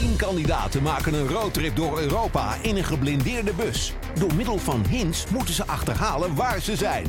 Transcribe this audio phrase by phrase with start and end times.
[0.00, 3.92] Tien kandidaten maken een roadtrip door Europa in een geblindeerde bus.
[4.18, 7.06] Door middel van hints moeten ze achterhalen waar ze zijn.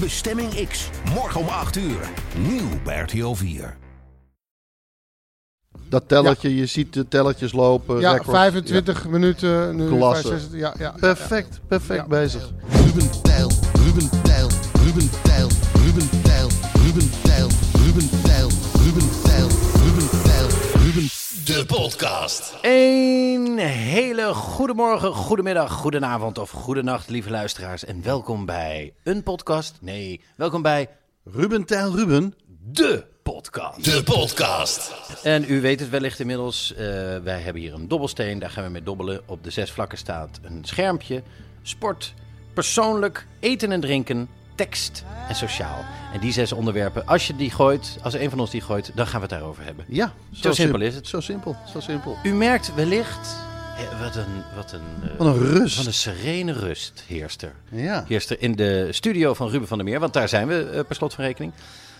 [0.00, 2.08] Bestemming X, morgen om 8 uur.
[2.38, 3.76] Nieuw bij RTL 4.
[5.88, 8.00] Dat telletje, je ziet de telletjes lopen.
[8.00, 8.30] Ja, records.
[8.30, 9.76] 25 minuten.
[9.76, 10.22] Nu Klasse.
[10.28, 10.94] 25, ja, ja, Ja.
[11.00, 12.06] Perfect, perfect Ja.
[12.06, 12.50] bezig.
[12.70, 13.50] Ruben Tijl,
[13.84, 14.48] Ruben Tijl,
[14.84, 15.48] Ruben Tijl,
[15.84, 16.48] Ruben Tijl,
[16.84, 17.48] Ruben Tijl,
[17.84, 18.48] Ruben Tijl,
[18.84, 19.53] Ruben Tijl, Ruben
[20.94, 22.54] De podcast.
[22.62, 27.84] Een hele goede morgen, goedemiddag, goedenavond of goedenacht, lieve luisteraars.
[27.84, 29.76] En welkom bij een podcast.
[29.80, 30.88] Nee, welkom bij
[31.24, 32.34] Ruben Tijl Ruben.
[32.62, 33.84] de podcast.
[33.84, 34.92] De podcast.
[35.22, 36.78] En u weet het wellicht inmiddels, eh,
[37.22, 38.38] wij hebben hier een dobbelsteen.
[38.38, 39.20] Daar gaan we mee dobbelen.
[39.26, 41.22] Op de zes vlakken staat een schermpje.
[41.62, 42.14] Sport,
[42.52, 45.84] persoonlijk, eten en drinken, tekst en sociaal.
[46.12, 49.06] En die zes onderwerpen, als je die gooit, als een van ons die gooit, dan
[49.06, 49.84] gaan we het daarover hebben.
[49.88, 51.06] Ja, Zo simpel is het.
[51.08, 52.16] Zo simpel, zo simpel.
[52.22, 53.36] U merkt wellicht,
[53.78, 55.76] eh, wat een, wat een, eh, Wat een rust.
[55.76, 57.52] Wat een serene rust heerst er.
[57.70, 58.04] Ja.
[58.08, 60.80] Heerst er in de studio van Ruben van der Meer, want daar zijn we eh,
[60.86, 61.52] per slot van rekening.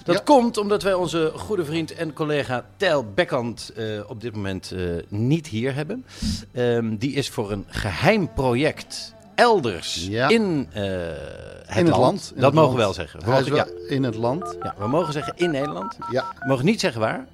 [0.04, 0.20] Dat Ja.
[0.24, 3.72] komt omdat wij onze goede vriend en collega Tijl Bekkant
[4.06, 4.72] op dit moment
[5.08, 6.04] niet hier hebben.
[6.52, 10.28] Ehm, die is voor een geheim project elders Ja.
[10.28, 11.98] in, eh, het, in het land.
[12.00, 12.32] land.
[12.34, 12.96] in dat het mogen we land.
[12.96, 13.20] wel zeggen.
[13.20, 14.56] We mogen, wel ja, in het land.
[14.62, 15.96] ja, we mogen zeggen in Nederland.
[16.10, 16.24] Ja.
[16.38, 17.26] We mogen niet zeggen waar.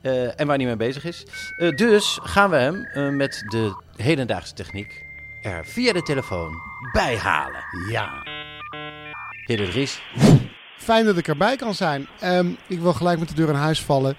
[0.00, 1.26] eh, en waar hij mee bezig is.
[1.56, 5.04] Eh, dus gaan we hem eh, met de hedendaagse techniek
[5.42, 6.54] er via de telefoon
[6.92, 7.60] bij halen.
[7.90, 8.08] Ja.
[9.46, 10.02] Heer de Vries.
[10.78, 12.06] Fijn dat ik erbij kan zijn.
[12.20, 14.14] Ehm, ik wil gelijk met de deur in huis vallen.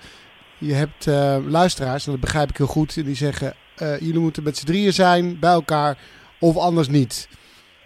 [0.58, 4.44] Je hebt eh, luisteraars, en dat begrijp ik heel goed, die zeggen: eh, jullie moeten
[4.44, 5.98] met z'n drieën zijn bij elkaar
[6.44, 7.28] of anders niet.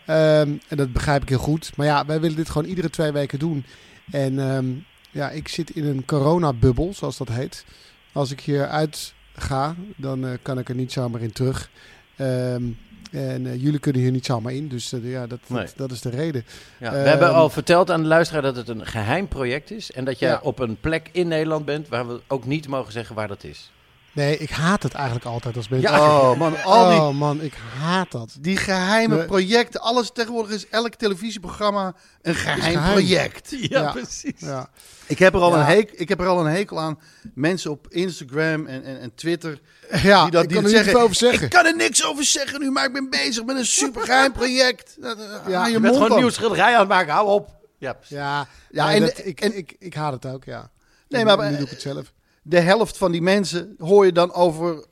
[0.05, 1.71] Ehm, en dat begrijp ik heel goed.
[1.75, 3.65] Maar ja, wij willen dit gewoon iedere twee weken doen.
[4.11, 4.65] En ehm,
[5.11, 7.65] ja, ik zit in een coronabubbel, zoals dat heet.
[8.11, 11.69] Als ik hier uit ga, dan eh, kan ik er niet zomaar in terug.
[12.15, 12.63] Ehm,
[13.11, 15.63] en eh, jullie kunnen hier niet zomaar in, dus eh, ja, dat, Nee.
[15.65, 16.45] dat, dat is de reden.
[16.79, 19.91] Ja, we hebben al verteld aan de luisteraar dat het een geheim project is.
[19.91, 20.39] En dat jij Ja.
[20.43, 23.71] op een plek in Nederland bent waar we ook niet mogen zeggen waar dat is.
[24.17, 25.89] Nee, ik haat het eigenlijk altijd als mensen...
[25.91, 28.35] Oh man, al die, Oh man, ik haat dat.
[28.39, 29.25] die geheime Nee.
[29.25, 29.81] projecten.
[29.81, 32.91] Alles tegenwoordig is elk televisieprogramma een geheim, geheim.
[32.93, 33.55] project.
[33.59, 33.91] Ja.
[33.91, 34.31] precies.
[34.37, 34.69] Ja.
[35.05, 35.59] Ik heb, er al Ja.
[35.59, 36.99] een hekel, ik heb er al een hekel aan
[37.33, 39.59] mensen op Instagram en, en, en Twitter
[40.01, 41.43] Ja, die dat ik die kan er zeggen, niet veel over zeggen.
[41.43, 44.95] Ik kan er niks over zeggen nu, maar ik ben bezig met een supergeheim project.
[45.01, 45.15] Ja,
[45.47, 47.49] Ja, je Je bent gewoon nieuw schilderij aan het maken, hou op.
[47.77, 48.15] Ja, precies.
[48.17, 50.69] Ja, Ja, en- dat- ik, en- ik, ik haat het ook, ja.
[51.09, 52.13] Nee, En maar- nu doe ik het zelf.
[52.47, 54.85] De helft van die mensen hoor je dan over...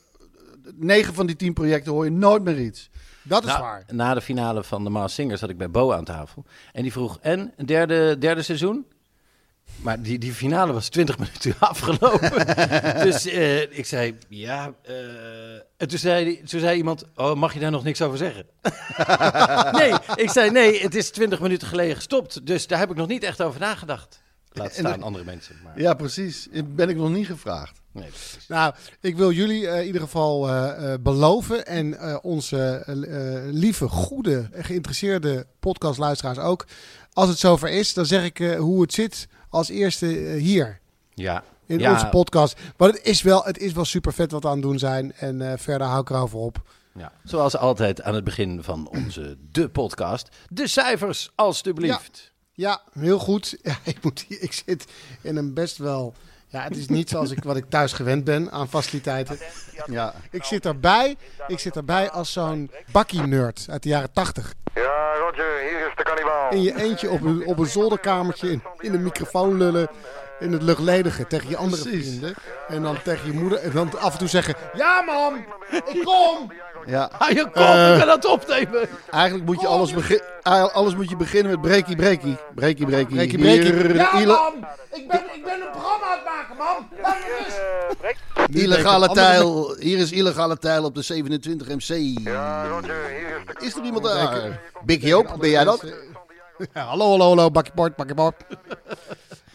[0.75, 2.89] Negen van die tien projecten hoor je nooit meer iets.
[3.23, 3.83] Dat is Nou, waar.
[3.91, 6.45] Na de finale van de Maas Singers zat ik bij Bo aan tafel.
[6.71, 8.85] En die vroeg, en, een derde, derde seizoen?
[9.81, 12.45] Maar die, die finale was 20 minuten afgelopen.
[13.05, 14.73] dus eh, ik zei, ja.
[14.81, 14.95] eh,
[15.77, 18.45] en toen zei, toen zei iemand, oh, mag je daar nog niks over zeggen?
[19.79, 22.45] nee, ik zei, nee, het is 20 minuten geleden gestopt.
[22.45, 24.23] Dus daar heb ik nog niet echt over nagedacht.
[24.55, 25.55] Laat staan de- andere mensen.
[25.63, 26.47] Maar, Ja, precies.
[26.65, 27.79] Ben ik nog niet gevraagd.
[27.91, 28.47] nee, precies.
[28.47, 32.83] Nou, ik wil jullie eh, in ieder geval eh, eh, beloven en onze
[33.51, 36.65] lieve, goede, geïnteresseerde podcastluisteraars ook.
[37.13, 40.05] Als het zover is, dan zeg ik hoe het zit als eerste
[40.37, 40.79] hier.
[41.13, 41.43] Ja.
[41.65, 41.91] In Ja.
[41.93, 42.59] onze podcast.
[42.77, 45.13] Maar het is wel, het is wel super vet wat we aan het doen zijn.
[45.13, 46.61] En verder hou ik erover op.
[46.97, 50.29] Ja, zoals altijd aan het begin van onze de podcast.
[50.49, 52.17] De cijfers, alstublieft.
[52.23, 52.33] Ja,
[52.99, 53.57] heel goed.
[53.63, 54.85] Ja, ik, moet hier, ik zit
[55.21, 56.13] in een best wel...
[56.47, 59.37] Ja, het is niet zoals ik, wat ik thuis gewend ben aan faciliteiten.
[59.85, 60.13] Ja.
[60.31, 61.15] Ik zit erbij,
[61.47, 64.53] ik zit erbij als zo'n bakkie-nerd uit de jaren tachtig.
[64.75, 66.51] Ja, Roger, hier is de kannibaal.
[66.51, 69.87] In je eentje op een, op een zolderkamertje in, in de microfoon lullen.
[70.39, 72.07] In het luchtledige tegen je andere Precies.
[72.07, 72.35] vrienden.
[72.67, 73.59] En dan tegen je moeder.
[73.59, 76.51] En dan af en toe zeggen: Ja, man, ik kom.
[76.85, 78.87] Ja, Hou je kop, ik ben dat opnemen.
[79.11, 80.21] eigenlijk moet je alles, begin,
[80.73, 82.37] alles moet je beginnen met breakie breakie.
[82.55, 83.15] Breakie breakie.
[83.15, 83.73] Breakie, breakie.
[83.73, 84.53] Hier, Ja, man!
[84.91, 86.87] Ik ben, ik ben een programma aan het maken, man!
[87.01, 88.55] Laat me rust!
[88.55, 89.75] illegale tijl.
[89.79, 92.19] Hier is illegale tijl op de 27 MC.
[92.23, 94.61] Ja, Roger, hier is de Is er iemand daar?
[94.85, 95.83] Big Joop, ben jij dat?
[96.73, 98.35] Ja, hallo, hallo, hallo, bakje bord, bakje bord.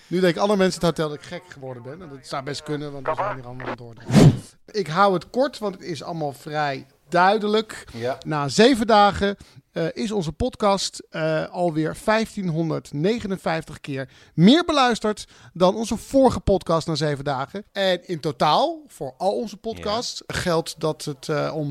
[0.07, 1.93] Nu denken alle mensen in het hotel dat ik gek geworden ben.
[2.03, 4.57] En dat zou best kunnen, want we zijn hier allemaal aan het.
[4.77, 7.85] Ik hou het kort, want het is allemaal vrij duidelijk.
[7.93, 8.19] Ja.
[8.27, 9.37] Na zeven dagen
[9.73, 16.95] eh, is onze podcast eh, alweer 1559 keer meer beluisterd dan onze vorige podcast na
[16.95, 17.65] zeven dagen.
[17.73, 21.71] En in totaal, voor al onze podcasts, geldt dat het eh, om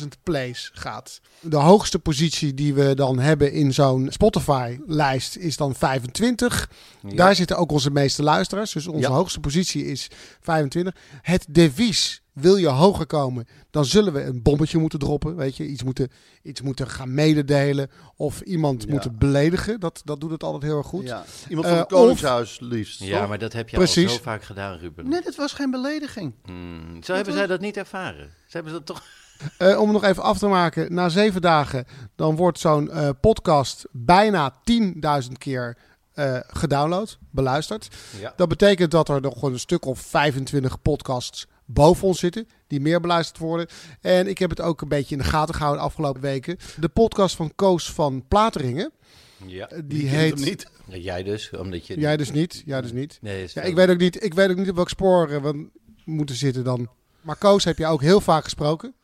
[0.00, 1.20] 80.000 plays gaat.
[1.40, 6.70] De hoogste positie die we dan hebben in zo'n Spotify-lijst is dan 25.
[7.02, 8.72] Daar zitten ook onze meeste luisteraars.
[8.72, 9.14] Dus onze Ja.
[9.14, 10.08] hoogste positie is
[10.40, 10.94] 25.
[11.22, 15.36] Het devies wil je hoger komen, dan zullen we een bommetje moeten droppen.
[15.36, 16.08] Weet je, iets moeten,
[16.42, 18.90] iets moeten gaan mededelen of iemand Ja.
[18.90, 19.80] moeten beledigen.
[19.80, 21.06] Dat, dat doet het altijd heel erg goed.
[21.06, 21.24] Ja.
[21.48, 23.00] Iemand van Eh, het Koningshuis liefst.
[23.00, 23.28] Ja, toch?
[23.28, 25.08] maar dat heb je al zo vaak gedaan, Ruben.
[25.08, 26.34] Nee, dit was geen belediging.
[26.44, 28.30] Hmm, Zo hebben zij dat niet ervaren.
[28.46, 29.02] Ze hebben dat toch...
[29.58, 31.84] Eh, om het nog even af te maken, na zeven dagen,
[32.16, 34.54] dan wordt zo'n eh, podcast bijna
[35.26, 35.76] 10.000 keer
[36.12, 37.88] eh, gedownload, beluisterd.
[38.20, 38.32] Ja.
[38.36, 43.00] Dat betekent dat er nog een stuk of 25 podcasts boven ons zitten, die meer
[43.00, 43.66] beluisterd worden.
[44.00, 46.56] En ik heb het ook een beetje in de gaten gehouden de afgelopen weken.
[46.76, 48.92] De podcast van Koos van Plateringen,
[49.46, 49.68] Ja.
[49.84, 50.34] die, heet...
[50.34, 50.66] hem niet.
[50.86, 51.98] Ja, Jij dus, omdat je...
[52.00, 53.18] Jij dus niet, jij dus niet.
[53.20, 55.42] Nee, is Ja, ik, weet ook niet ik weet ook niet op welk spoor eh,
[55.42, 55.68] we
[56.04, 56.88] moeten zitten dan.
[57.20, 58.94] Maar Koos heb je ook heel vaak gesproken.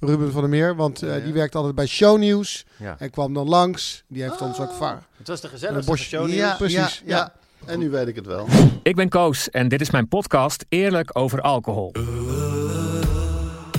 [0.00, 1.24] Ruben van der Meer, want eh, Ja.
[1.24, 2.66] die werkt altijd bij Shownieuws.
[2.78, 2.96] Ja.
[2.98, 4.04] En kwam dan langs.
[4.08, 5.02] Die heeft ons ook vaak.
[5.16, 6.28] Het was de gezelligste show.
[6.28, 7.16] Ja, precies, Ja, ja.
[7.16, 7.32] ja.
[7.64, 8.46] En nu weet ik het wel.
[8.82, 11.92] Ik ben Koos en dit is mijn podcast Eerlijk over alcohol.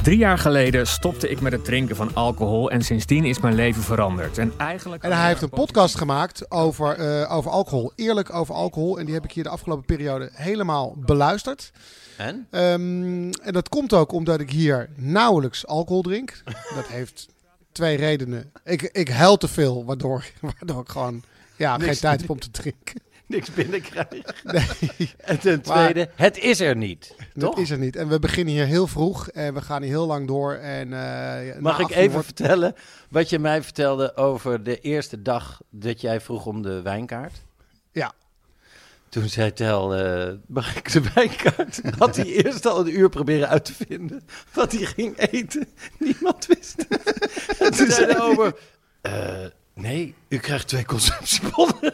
[0.07, 3.81] Drie jaar geleden stopte ik met het drinken van alcohol en sindsdien is mijn leven
[3.81, 4.37] veranderd.
[4.37, 5.03] En eigenlijk.
[5.03, 7.91] En hij heeft een podcast gemaakt over, eh, over alcohol.
[7.95, 8.99] Eerlijk over alcohol.
[8.99, 11.71] En die heb ik hier de afgelopen periode helemaal beluisterd.
[12.17, 12.47] En?
[12.51, 16.41] Ehm, en dat komt ook omdat ik hier nauwelijks alcohol drink.
[16.75, 17.27] Dat heeft
[17.71, 18.51] twee redenen.
[18.63, 21.23] Ik, ik huil te veel, waardoor, waardoor ik gewoon
[21.55, 23.01] ja, geen tijd heb om te drinken.
[23.35, 24.23] Niks binnenkrijgen.
[24.43, 27.15] Nee, En ten Maar- tweede, het is er niet.
[27.33, 27.59] dat Toch?
[27.59, 27.95] is er niet.
[27.95, 30.53] En we beginnen hier heel vroeg en we gaan hier heel lang door.
[30.53, 32.75] En, eh, Mag ik 18 even wordt- vertellen
[33.09, 37.33] wat je mij vertelde over de eerste dag dat jij vroeg om de wijnkaart?
[37.91, 38.13] Ja.
[39.09, 41.81] Toen zei Tel, eh, mag ik de wijnkaart?
[41.97, 44.21] Had hij eerst al een uur proberen uit te vinden
[44.53, 45.67] wat hij ging eten.
[45.99, 47.57] Niemand wist het.
[47.59, 48.55] En toen zei de ober,
[49.01, 49.45] "Eh,
[49.77, 51.93] nee, u krijgt twee consumptiebonnen.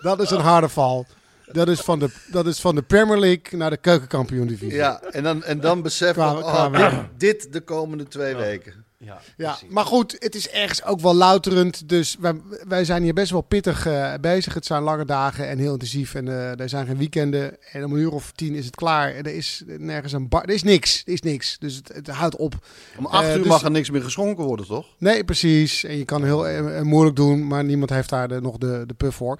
[0.00, 1.06] Dat is een harde val.
[1.52, 4.76] Dat is, van de, dat is van de Premier League naar de keukenkampioen-divisie.
[4.76, 6.78] Ja, en dan, en dan beseffen we, oh, we.
[7.16, 8.85] dit, dit de komende twee weken.
[8.98, 11.88] Ja, Ja, maar goed, het is ergens ook wel louterend.
[11.88, 14.54] Dus wij, wij zijn hier best wel pittig eh, bezig.
[14.54, 16.14] Het zijn lange dagen en heel intensief.
[16.14, 17.56] En eh, er zijn geen weekenden.
[17.72, 19.14] En om een uur of tien is het klaar.
[19.14, 20.42] En er is nergens een bar.
[20.42, 21.02] Er is niks.
[21.06, 21.58] Er is niks.
[21.58, 22.54] Dus het, het houdt op.
[22.98, 24.86] Om acht Eh, uur dus- mag er niks meer geschonken worden, toch?
[24.98, 25.84] Nee, precies.
[25.84, 26.46] En je kan heel
[26.84, 29.38] moeilijk doen, maar niemand heeft daar de, nog de, de puff voor.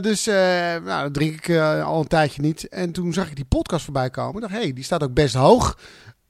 [0.00, 0.34] Dus eh,
[0.84, 2.68] nou, dat drink ik al een tijdje niet.
[2.68, 4.34] En toen zag ik die podcast voorbij komen.
[4.34, 5.78] Ik dacht, hé, hey, die staat ook best hoog.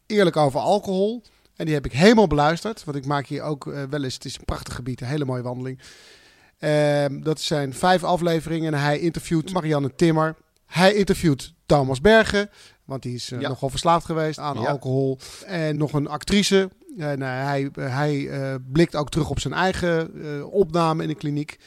[0.07, 1.23] Eerlijk over alcohol.
[1.57, 2.85] En die heb ik helemaal beluisterd.
[2.85, 5.25] Want ik maak hier ook eh, wel eens, het is een prachtig gebied, een hele
[5.25, 5.79] mooie wandeling.
[6.59, 10.37] Ehm, dat zijn vijf afleveringen en hij interviewt Marianne Timmer.
[10.67, 12.51] Hij interviewt Thomas Bergen,
[12.85, 13.49] want die is eh, Ja.
[13.49, 14.69] nogal verslaafd geweest aan Ja.
[14.69, 15.19] alcohol.
[15.47, 16.71] En nog een actrice.
[16.99, 20.11] En eh, hij, hij eh, blikt ook terug op zijn eigen
[20.51, 21.59] opname in de kliniek.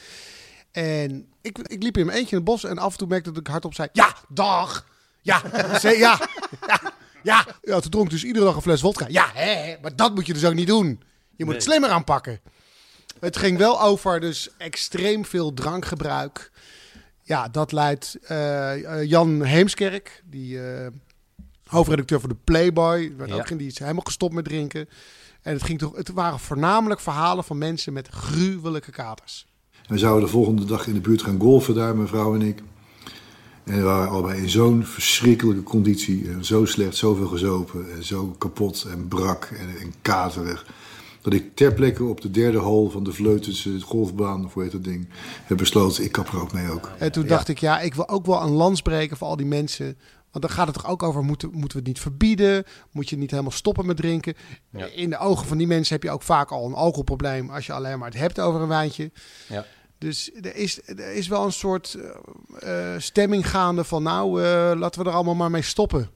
[0.72, 3.30] En ik, ik liep in mijn eentje in het bos en af en toe merkte
[3.30, 3.88] dat ik hardop zei...
[3.92, 4.86] Ja, dag!
[5.22, 5.42] Ja,
[5.82, 6.18] ja,
[6.66, 6.80] ja,
[7.26, 7.46] ja.
[7.62, 7.80] ja.
[7.80, 9.06] Toen dronk dus iedere dag een fles vodka.
[9.08, 11.02] Ja, hè, hè, maar dat moet je dus ook niet doen.
[11.36, 12.40] Je moet het slimmer aanpakken.
[13.20, 16.50] Het ging wel over dus extreem veel drankgebruik.
[17.22, 20.86] Ja, dat leidt eh, eh, Jan Heemskerk, die eh,
[21.66, 23.36] hoofdredacteur van de Playboy, werd Ja.
[23.36, 24.88] ook, die is helemaal gestopt met drinken.
[25.42, 29.46] En het, ging toch, het waren voornamelijk verhalen van mensen met gruwelijke katers.
[29.86, 32.62] We zouden de volgende dag in de buurt gaan golfen daar, mijn vrouw en ik.
[33.66, 36.28] En we waren allebei in zo'n verschrikkelijke conditie.
[36.30, 37.92] En zo slecht, zoveel gezopen.
[37.92, 40.66] En zo kapot en brak en, en katerig.
[41.22, 44.72] Dat ik ter plekke op de derde hole van de Vleutense golfbaan, of hoe heet
[44.72, 45.08] dat ding,
[45.44, 46.90] heb besloten, ik kap er ook mee ook.
[46.98, 49.46] En toen dacht ik, ja, ik wil ook wel een lans breken voor al die
[49.46, 49.98] mensen.
[50.30, 52.64] Want dan gaat het toch ook over, moeten, moeten we het niet verbieden?
[52.90, 54.34] Moet je niet helemaal stoppen met drinken?
[54.94, 57.72] In de ogen van die mensen heb je ook vaak al een alcoholprobleem als je
[57.72, 59.10] alleen maar het hebt over een wijntje.
[59.48, 59.64] Ja.
[59.98, 61.96] Dus er is, er is wel een soort
[62.58, 66.10] eh, stemming gaande van, nou, eh, laten we er allemaal maar mee stoppen.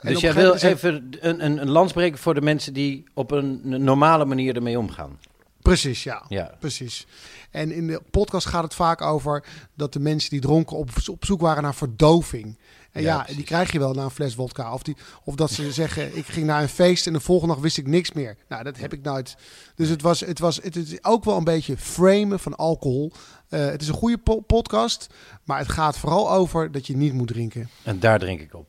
[0.00, 3.60] Dus jij wil even een, een, een lans breken voor de mensen die op een
[3.84, 5.18] normale manier ermee omgaan.
[5.62, 6.24] Precies, ja.
[6.28, 6.54] Ja.
[6.58, 7.06] Precies.
[7.50, 11.24] En in de podcast gaat het vaak over dat de mensen die dronken op, op
[11.24, 12.58] zoek waren naar verdoving.
[12.92, 14.72] En Ja, die krijg je wel na een fles vodka.
[14.72, 17.62] Of, die, of dat ze zeggen, ik ging naar een feest en de volgende dag
[17.62, 18.36] wist ik niks meer.
[18.48, 19.36] Nou, dat heb ik nooit.
[19.74, 23.12] Dus het, was, het, was, het is ook wel een beetje framen van alcohol.
[23.48, 25.06] Eh, het is een goede po- podcast,
[25.44, 27.68] maar het gaat vooral over dat je niet moet drinken.
[27.82, 28.66] En daar drink ik op.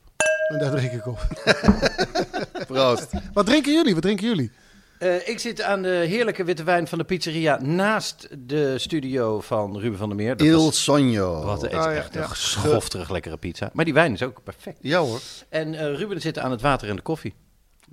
[0.48, 1.26] En daar drink ik op.
[2.66, 3.06] Proost.
[3.32, 3.92] Wat drinken jullie?
[3.94, 4.50] Wat drinken jullie?
[4.98, 9.78] Eh, ik zit aan de heerlijke witte wijn van de pizzeria naast de studio van
[9.78, 10.36] Ruben van der Meer.
[10.36, 11.44] Dat Il was- Sogno.
[11.44, 12.22] Wat Oh, ja, echt ja.
[12.22, 13.70] een schofterig lekkere pizza.
[13.72, 14.78] Maar die wijn is ook perfect.
[14.80, 15.20] Ja hoor.
[15.48, 17.34] En eh, Ruben zit aan het water en de koffie.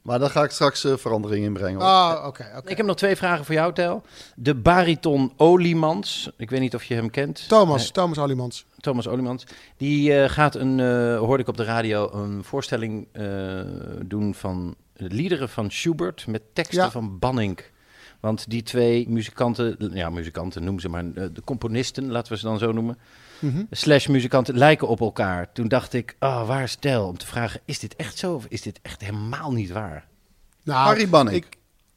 [0.04, 1.80] Maar daar ga ik straks eh, verandering in brengen.
[1.82, 1.90] hoor.
[1.90, 2.52] Ah, oké.
[2.58, 2.70] oké.
[2.70, 4.04] Ik heb nog twee vragen voor jou, Tel.
[4.36, 6.30] De bariton Oliemans.
[6.38, 7.48] Ik weet niet of je hem kent.
[7.48, 8.66] Thomas, Thomas Alimans.
[8.80, 9.44] Thomas Oliemans.
[9.78, 13.26] Die eh, gaat een, eh, hoorde ik op de radio, een voorstelling eh,
[14.06, 14.76] doen van
[15.10, 16.92] liederen van Schubert met teksten Ja.
[16.92, 17.60] van Banning.
[18.20, 22.46] Want die twee muzikanten, ja muzikanten noemen ze maar, eh, de componisten, laten we ze
[22.46, 22.98] dan zo noemen,
[23.40, 23.64] Mhm.
[23.72, 25.52] slash muzikanten, lijken op elkaar.
[25.52, 27.08] Toen dacht ik, ah, waar is Tel?
[27.08, 30.08] Om te vragen, is dit echt zo of is dit echt helemaal niet waar?
[30.64, 31.46] Nou, Harry Banning.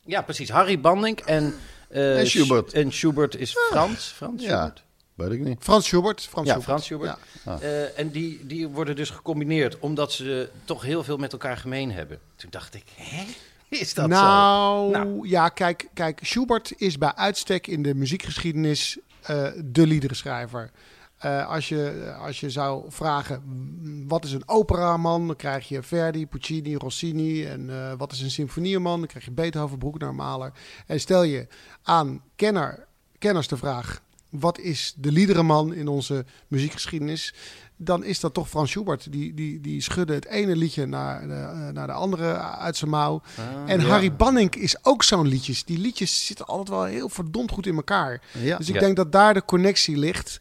[0.04, 0.50] Ja, precies.
[0.50, 1.54] Harry Banning en,
[1.88, 2.70] eh, En Schubert.
[2.70, 4.04] Sch- En Schubert is Frans.
[4.06, 4.48] Frans Ja.
[4.58, 4.83] Schubert.
[5.14, 5.56] Weet ik niet.
[5.60, 6.20] Frans Schubert.
[6.22, 6.64] Frans Ja, Schubert.
[6.64, 7.18] Frans Schubert.
[7.44, 7.58] Ja.
[7.60, 11.92] Eh, en die, die worden dus gecombineerd omdat ze toch heel veel met elkaar gemeen
[11.92, 12.18] hebben.
[12.36, 13.24] Toen dacht ik, hè?
[13.68, 14.98] Is dat nou, zo?
[14.98, 15.28] Nou.
[15.28, 20.70] ja, kijk, kijk, Schubert is bij uitstek in de muziekgeschiedenis eh, de liederenschrijver.
[21.18, 25.26] Eh, als, je, als je zou vragen, mm, wat is een operaman?
[25.26, 27.44] Dan krijg je Verdi, Puccini, Rossini.
[27.44, 28.98] En eh, wat is een symfonieman?
[28.98, 30.52] Dan krijg je Beethoven, Bruckner, Mahler.
[30.86, 31.46] En stel je
[31.82, 32.86] aan kenner,
[33.18, 34.02] kenners de vraag,
[34.40, 37.34] wat is de liederenman in onze muziekgeschiedenis?
[37.76, 39.12] Dan is dat toch Frans Schubert.
[39.12, 42.90] Die, die, die schudde het ene liedje naar de, eh, naar de andere uit zijn
[42.90, 43.22] mouw.
[43.66, 45.64] en Harry Banning is ook zo'n liedjes.
[45.64, 48.22] Die liedjes zitten altijd wel heel verdomd goed in elkaar.
[48.38, 48.56] Ja.
[48.56, 48.80] Dus ik Ja.
[48.80, 50.40] denk dat daar de connectie ligt.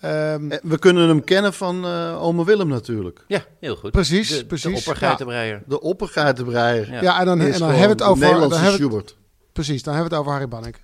[0.00, 3.24] Ehm, Eh, We kunnen hem kennen van eh Ome Willem natuurlijk.
[3.28, 3.90] Ja, heel goed.
[3.90, 4.70] Precies, de, precies.
[4.70, 5.62] De oppergeitenbreier.
[5.66, 6.92] De oppergeitenbreier.
[6.92, 7.02] Ja.
[7.02, 8.24] ja, en dan, en dan hebben we het over.
[8.24, 9.16] Nederlandse Schubert.
[9.52, 10.76] precies, dan hebben we het over Harry Banning.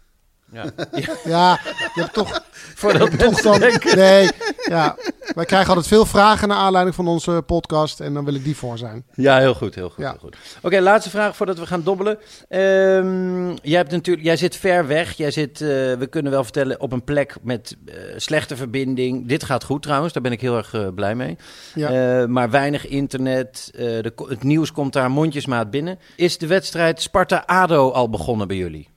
[0.53, 0.65] Ja.
[0.93, 1.15] ja.
[1.25, 1.61] Ja,
[1.95, 2.43] je hebt toch.
[2.81, 3.97] Toch mensen dan, denken.
[3.97, 4.29] nee,
[4.69, 4.97] ja.
[5.35, 8.01] Wij krijgen altijd veel vragen naar aanleiding van onze podcast.
[8.01, 9.05] En dan wil ik die voor zijn.
[9.15, 10.05] Ja, heel goed, heel goed.
[10.05, 10.11] Ja.
[10.11, 10.37] heel goed.
[10.63, 12.19] Oké, laatste vraag voordat we gaan dobbelen.
[12.49, 15.13] Ehm, jij, hebt natuurlijk, jij zit ver weg.
[15.13, 19.29] Jij zit, eh, we kunnen wel vertellen, op een plek met eh, slechte verbinding.
[19.29, 21.37] Dit gaat goed trouwens, daar ben ik heel erg eh, blij mee.
[21.75, 22.27] Ja.
[22.27, 23.71] Maar weinig internet.
[23.73, 25.99] de, het nieuws komt daar mondjesmaat binnen.
[26.17, 28.89] Is de wedstrijd Sparta-ADO al begonnen bij jullie?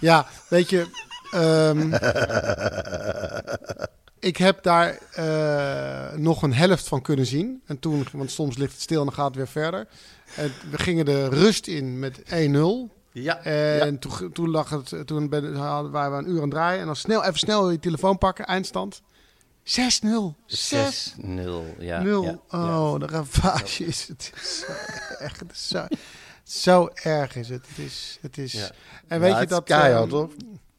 [0.00, 0.86] Ja, weet je.
[1.30, 1.92] ehm,
[4.30, 7.62] ik heb daar eh, nog een helft van kunnen zien.
[7.66, 9.86] En toen, want soms ligt het stil en dan gaat het weer verder.
[10.36, 12.24] En we gingen de rust in met 1-0.
[13.12, 13.38] Ja.
[13.42, 15.52] En toen, toen lag het, toen ben,
[15.90, 16.80] waren we een uur aan het draaien.
[16.80, 19.02] En dan snel, even snel je telefoon pakken, eindstand.
[19.62, 19.64] 6-0.
[20.46, 21.20] 6 6-0.
[21.78, 22.22] Ja, Nul.
[22.22, 22.80] ja, ja.
[22.80, 24.32] oh, de ravage is het.
[25.52, 25.86] is zo
[26.48, 27.66] zo, erg is het.
[27.68, 28.18] Het is.
[28.20, 28.70] Het is Ja.
[29.08, 29.64] En weet Ja, je dat.
[29.64, 30.30] keihard, ehm, hoor.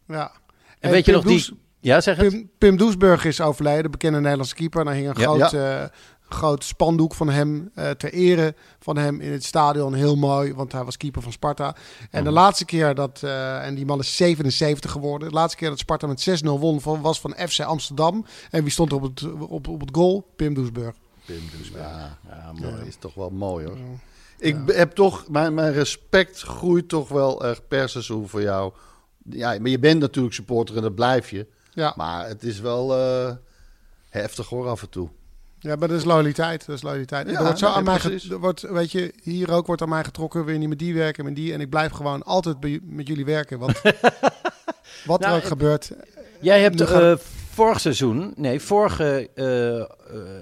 [0.08, 0.32] Ja.
[0.80, 1.60] En weet je Pim nog die...
[1.80, 2.30] Ja, zeg het.
[2.30, 4.86] Pim, Pim Doesburg is overleden, de bekende Nederlandse keeper.
[4.86, 5.48] Daar hing een Ja.
[5.48, 5.92] groot,
[6.30, 9.94] groot spandoek van hem eh, ter ere van hem in het stadion.
[9.94, 11.76] Heel mooi, want hij was keeper van Sparta.
[12.12, 15.28] En de laatste keer dat, eh, en die man is 77 geworden.
[15.28, 18.26] De laatste keer dat Sparta met 6-0 won van, was van FC Amsterdam.
[18.52, 20.32] En wie stond er op het, op, op het goal?
[20.36, 20.96] Pim Doesburg.
[21.74, 22.74] Ja, Ja, mooi.
[22.74, 22.88] mooi.
[22.88, 23.78] is toch wel mooi hoor.
[24.40, 28.74] Ik heb toch, mijn, mijn respect groeit toch wel echt per seizoen voor jou.
[29.30, 31.48] Ja, maar je bent natuurlijk supporter en dat blijf je.
[31.74, 31.94] Ja.
[31.96, 33.36] Maar het is wel eh,
[34.10, 35.10] heftig hoor af en toe.
[35.60, 36.66] Ja, maar dat is loyaliteit.
[36.66, 37.30] Dat is loyaliteit.
[37.30, 40.04] Ja, er wordt zo aan mij er wordt, weet je, hier ook wordt aan mij
[40.04, 40.46] getrokken.
[40.46, 41.54] Wil je niet met die werken, met die.
[41.54, 43.60] En ik blijf gewoon altijd bij, met jullie werken.
[43.60, 43.82] Want
[45.06, 45.92] wat Nou, er ook het- gebeurt.
[46.42, 47.14] Jij hebt eh,
[47.52, 49.88] vorig seizoen, nee, vorige, eh, eh,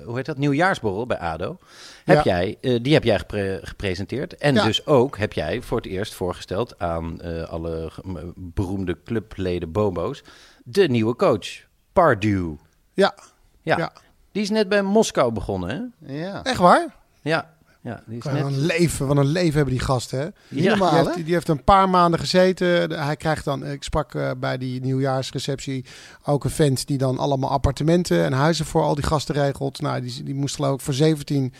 [0.06, 1.58] hoe heet dat, nieuwjaarsborrel bij ADO.
[2.06, 2.38] Heb Ja.
[2.38, 4.36] jij, eh, die heb jij gepre- gepresenteerd.
[4.38, 4.64] En Ja.
[4.66, 7.92] dus ook heb jij voor het eerst voorgesteld aan eh, alle
[8.36, 10.24] beroemde clubleden Bobo's
[10.64, 11.48] de nieuwe coach,
[11.94, 12.54] Pardew.
[12.94, 13.16] Ja,
[13.62, 13.78] Ja.
[13.78, 13.94] Ja.
[14.32, 16.14] Die is net bij Moskou begonnen, hè?
[16.14, 16.44] Ja.
[16.44, 16.96] echt waar?
[17.22, 18.44] Ja, ja die is net...
[18.46, 20.20] een leven, wat een leven hebben die gasten.
[20.20, 20.26] Hè?
[20.48, 20.70] Ja.
[20.70, 21.06] normaal, die, hè?
[21.06, 22.92] heeft, die heeft een paar maanden gezeten.
[22.92, 25.86] Hij krijgt dan, ik sprak eh, bij die nieuwjaarsreceptie
[26.26, 29.82] ook een vent die dan allemaal appartementen en huizen voor al die gasten regelt.
[29.82, 31.54] Nou, die, die moest geloof ik voor 17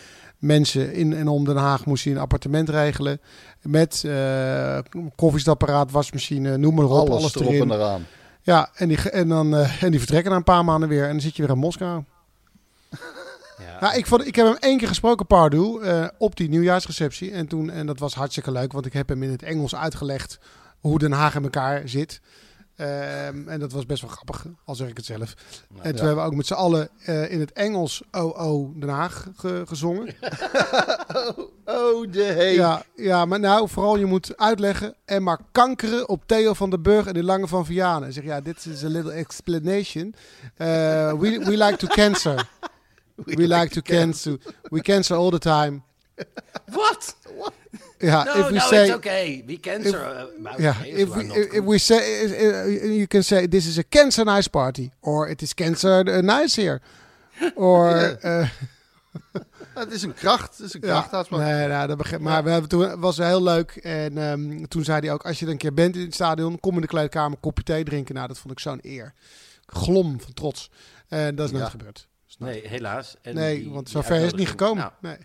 [0.46, 3.20] mensen in en om Den Haag moest hij een appartement regelen.
[3.62, 4.78] Met eh
[5.16, 7.62] koffiezetapparaat, wasmachine, noem maar op, alles, Alles erop erin.
[7.72, 8.06] en eraan.
[8.42, 11.04] Ja, en die, ge- en, dan, eh, en die vertrekken na een paar maanden weer
[11.04, 12.04] en dan zit je weer in Moskou.
[13.58, 13.80] Ja.
[13.80, 17.32] Nou, ik, vond, ik heb hem één keer gesproken, Pardoel, eh, op die nieuwjaarsreceptie.
[17.32, 20.40] En, toen, en dat was hartstikke leuk, want ik heb hem in het Engels uitgelegd
[20.80, 22.22] hoe Den Haag in elkaar zit.
[22.76, 25.34] Ehm, en dat was best wel grappig, al zeg ik het zelf.
[25.82, 29.28] en toen hebben we ook met z'n allen eh, in het Engels OO Den Haag
[29.36, 30.16] ge- gezongen.
[31.66, 32.54] Oh, de hey.
[32.54, 36.82] Ja, ja, maar nou, vooral je moet uitleggen en maar kankeren op Theo van den
[36.82, 38.14] Burg en de Lange van Vianen.
[38.14, 40.16] Zeg ja, dit is a little explanation.
[40.58, 40.68] Uh,
[41.14, 42.50] we, we like to cancer.
[43.16, 44.38] We, like to cancel.
[44.62, 45.82] We cancel all the time.
[46.72, 47.16] What?
[47.98, 49.44] Ja, No, if we no, say, it's okay.
[49.46, 50.28] We cancer.
[50.46, 53.84] uh, ja, if we not if we say, uh, you can say this is a
[53.90, 56.82] cancer nice party, or it is cancer uh, nice here,
[57.56, 58.18] or.
[58.24, 58.48] uh,
[59.76, 60.58] Het is een kracht.
[60.58, 61.30] Het is een Ja, kracht.
[61.30, 63.72] maar nee, nou, dat begrijp, maar we hebben toen het was heel leuk.
[63.76, 66.60] En ehm, toen zei hij ook: Als je er een keer bent in het stadion,
[66.60, 68.16] kom in de kleedkamer een kopje thee drinken.
[68.16, 69.14] Nou, dat vond ik zo'n eer.
[69.66, 70.70] Glom van trots.
[71.08, 71.70] En dat is nooit Ja.
[71.70, 72.08] gebeurd.
[72.38, 73.16] Nee, helaas.
[73.22, 74.78] En nee, die- want zover is het niet gekomen.
[74.78, 75.18] Nou, nee.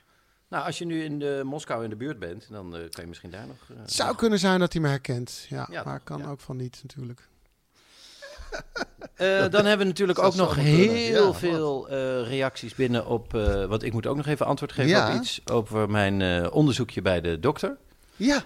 [0.50, 3.06] Nou, als je nu in de Moskou in de buurt bent, dan eh, kan je
[3.08, 3.56] misschien daar nog...
[3.70, 5.46] eh, Het zou nog- kunnen zijn dat hij me herkent.
[5.48, 6.28] Ja, Ja, maar kan ja.
[6.30, 7.28] ook van niet natuurlijk.
[9.14, 11.96] Eh, dan hebben we natuurlijk ook nog heel Ja, veel eh,
[12.28, 13.34] reacties binnen op...
[13.34, 15.08] eh, want ik moet ook nog even antwoord geven Ja.
[15.14, 17.76] op iets over mijn eh, onderzoekje bij de dokter.
[18.16, 18.42] Ja.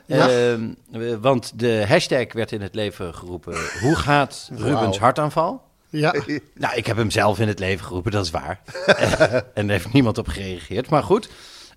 [1.20, 3.56] Want de hashtag werd in het leven geroepen...
[3.80, 5.62] Hoe gaat Rubens hartaanval?
[5.88, 6.14] Ja,
[6.54, 8.60] Nou, ik heb hem zelf in het leven geroepen, dat is waar.
[9.54, 10.88] en daar heeft niemand op gereageerd.
[10.90, 11.28] Maar goed,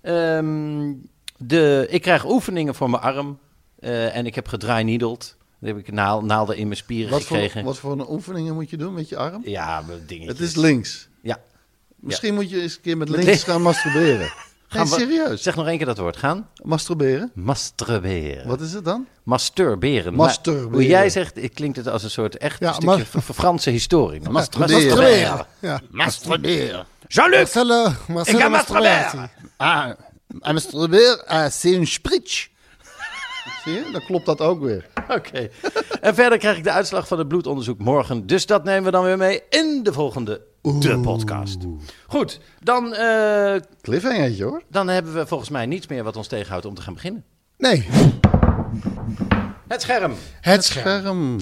[0.02, 0.92] ehm,
[1.36, 3.38] de, ik krijg oefeningen voor mijn arm.
[3.78, 5.36] eh, en ik heb gedraainiedeld.
[5.60, 7.64] Dan heb ik naal, naalden in mijn spieren Wat voor, gekregen.
[7.64, 9.42] wat voor een oefeningen moet je doen met je arm?
[9.44, 10.38] Ja, dingetjes.
[10.38, 11.08] Het is links.
[11.22, 11.38] Ja.
[11.96, 13.42] Misschien moet je eens een keer met links.
[13.42, 14.32] gaan masturberen.
[14.68, 15.42] Gaan Nee, we- serieus.
[15.42, 16.16] Zeg nog één keer dat woord.
[16.16, 16.48] Gaan?
[16.62, 17.30] Masturberen?
[17.34, 18.46] Masturberen.
[18.48, 19.06] Wat is het dan?
[19.22, 20.14] Masturberen.
[20.14, 20.70] Maar Masturberen.
[20.72, 24.20] hoe jij zegt, het klinkt het als een soort echt Ja, stukje Franse historie.
[24.20, 24.82] Maar Masturberen.
[24.86, 25.46] Masturberen.
[25.60, 25.80] ja.
[25.90, 26.86] Masturberen.
[27.06, 27.38] Jean-Luc!
[27.38, 29.30] Marcelo, Marcelo Ik ga masturberen.
[29.56, 29.90] Ah,
[30.40, 32.46] en masturberen, ah, c'est un spritz.
[33.64, 33.88] Zie je?
[33.92, 34.86] Dan klopt dat ook weer.
[35.08, 35.48] Oké.
[36.00, 38.26] En verder krijg ik de uitslag van het bloedonderzoek morgen.
[38.26, 41.56] Dus dat nemen we dan weer mee in de volgende De Podcast.
[42.06, 44.62] Goed, dan, eh, Cliffhangertje hoor.
[44.70, 47.24] dan hebben we volgens mij niets meer wat ons tegenhoudt om te gaan beginnen.
[47.58, 47.86] Nee,
[49.68, 50.12] Het scherm.
[50.40, 51.00] het scherm.
[51.00, 51.36] Scherm.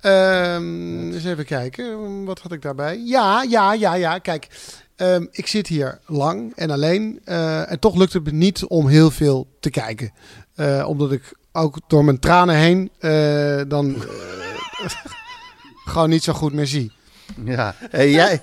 [0.00, 2.98] Ehm, eens even kijken, wat had ik daarbij?
[3.04, 4.18] Ja, ja, ja, ja.
[4.18, 4.48] Kijk,
[4.96, 7.20] ehm, ik zit hier lang en alleen.
[7.24, 10.12] eh, en toch lukt het me niet om heel veel te kijken.
[10.54, 14.02] Eh, omdat ik ook door mijn tranen heen eh, dan eh,
[15.92, 16.92] gewoon niet zo goed meer zie.
[17.44, 17.74] Ja.
[17.90, 18.40] Hey, jij,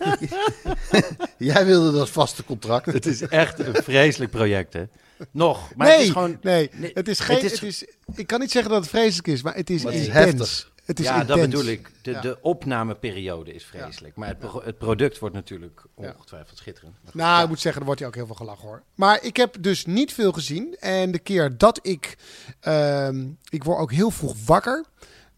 [1.38, 2.86] jij wilde dat vaste contract.
[2.86, 4.84] Het is echt een vreselijk project, hè?
[5.32, 5.76] Nog.
[5.76, 6.38] Maar nee, het is gewoon...
[6.42, 7.36] nee, Nee, het is geen.
[7.42, 9.92] het Het is- ik kan niet zeggen dat het vreselijk is, maar het is Maar
[9.94, 10.72] het is heftig.
[10.86, 11.92] Het is ja, dat bedoel ik.
[12.02, 12.22] De, Ja.
[12.22, 14.16] de opnameperiode is vreselijk.
[14.16, 16.96] Maar het, pro- het product wordt natuurlijk ongetwijfeld schitterend.
[17.14, 18.82] Nou, ik moet zeggen, er wordt hier ook heel veel gelachen hoor.
[18.96, 20.76] Maar ik heb dus niet veel gezien.
[20.80, 22.18] En de keer dat ik...
[22.60, 24.86] ehm, ik word ook heel vroeg wakker.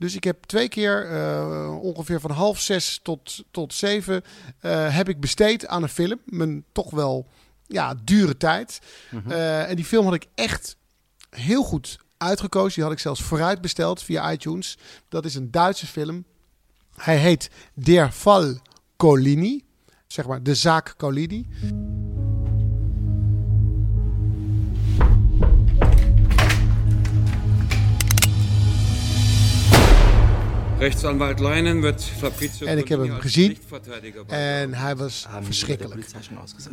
[0.02, 4.24] Dus ik heb twee keer eh, ongeveer van half zes tot, tot zeven...
[4.60, 6.20] eh, heb ik besteed aan een film.
[6.26, 7.28] Mijn toch wel
[7.68, 8.80] ja, dure tijd.
[9.28, 10.76] Eh, en die film had ik echt
[11.30, 12.74] heel goed uitgekozen.
[12.74, 14.78] Die had ik zelfs vooruit besteld via iTunes.
[15.10, 16.26] Dat is een Duitse film.
[16.96, 18.60] Hij heet Der Fall
[18.98, 19.64] Colini.
[20.08, 21.48] Zeg maar de zaak Colini.
[30.82, 33.58] Rechtsanwalt Leinen wird Fabrizio En ik heb hem gezien.
[34.28, 36.06] En hij was verschrikkelijk.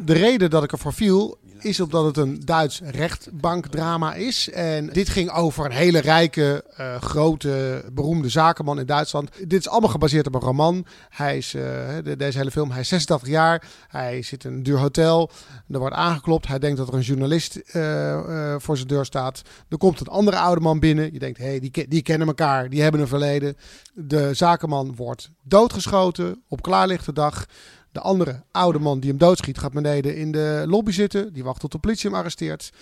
[0.05, 4.51] De reden dat ik ervoor viel, is omdat het een Duits rechtbankdrama is.
[4.51, 9.31] En dit ging over een hele rijke, eh, grote, beroemde zakenman in Duitsland.
[9.47, 10.87] Dit is allemaal gebaseerd op een roman.
[11.09, 11.63] Hij is, eh,
[12.05, 13.65] de- deze hele film, hij is 86 jaar.
[13.89, 15.31] Hij zit in een duur hotel.
[15.71, 16.47] Er wordt aangeklopt.
[16.47, 19.43] Hij denkt dat er een journalist eh, eh, voor zijn deur staat.
[19.69, 21.13] Er komt een andere oude man binnen.
[21.13, 22.69] Je denkt, hé, hey, die, die kennen elkaar.
[22.69, 23.57] Die hebben een verleden.
[24.01, 27.47] De zakenman wordt doodgeschoten op klaarlichte dag.
[27.93, 31.33] De andere oude man die hem doodschiet gaat beneden in de lobby zitten.
[31.33, 32.73] Die wacht tot de politie hem arresteert.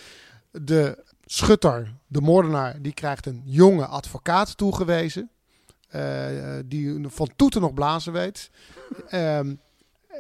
[0.50, 5.30] De schutter, de moordenaar, die krijgt een jonge advocaat toegewezen.
[5.88, 8.50] eh, die van toeten nog blazen weet.
[9.08, 9.54] Ehm,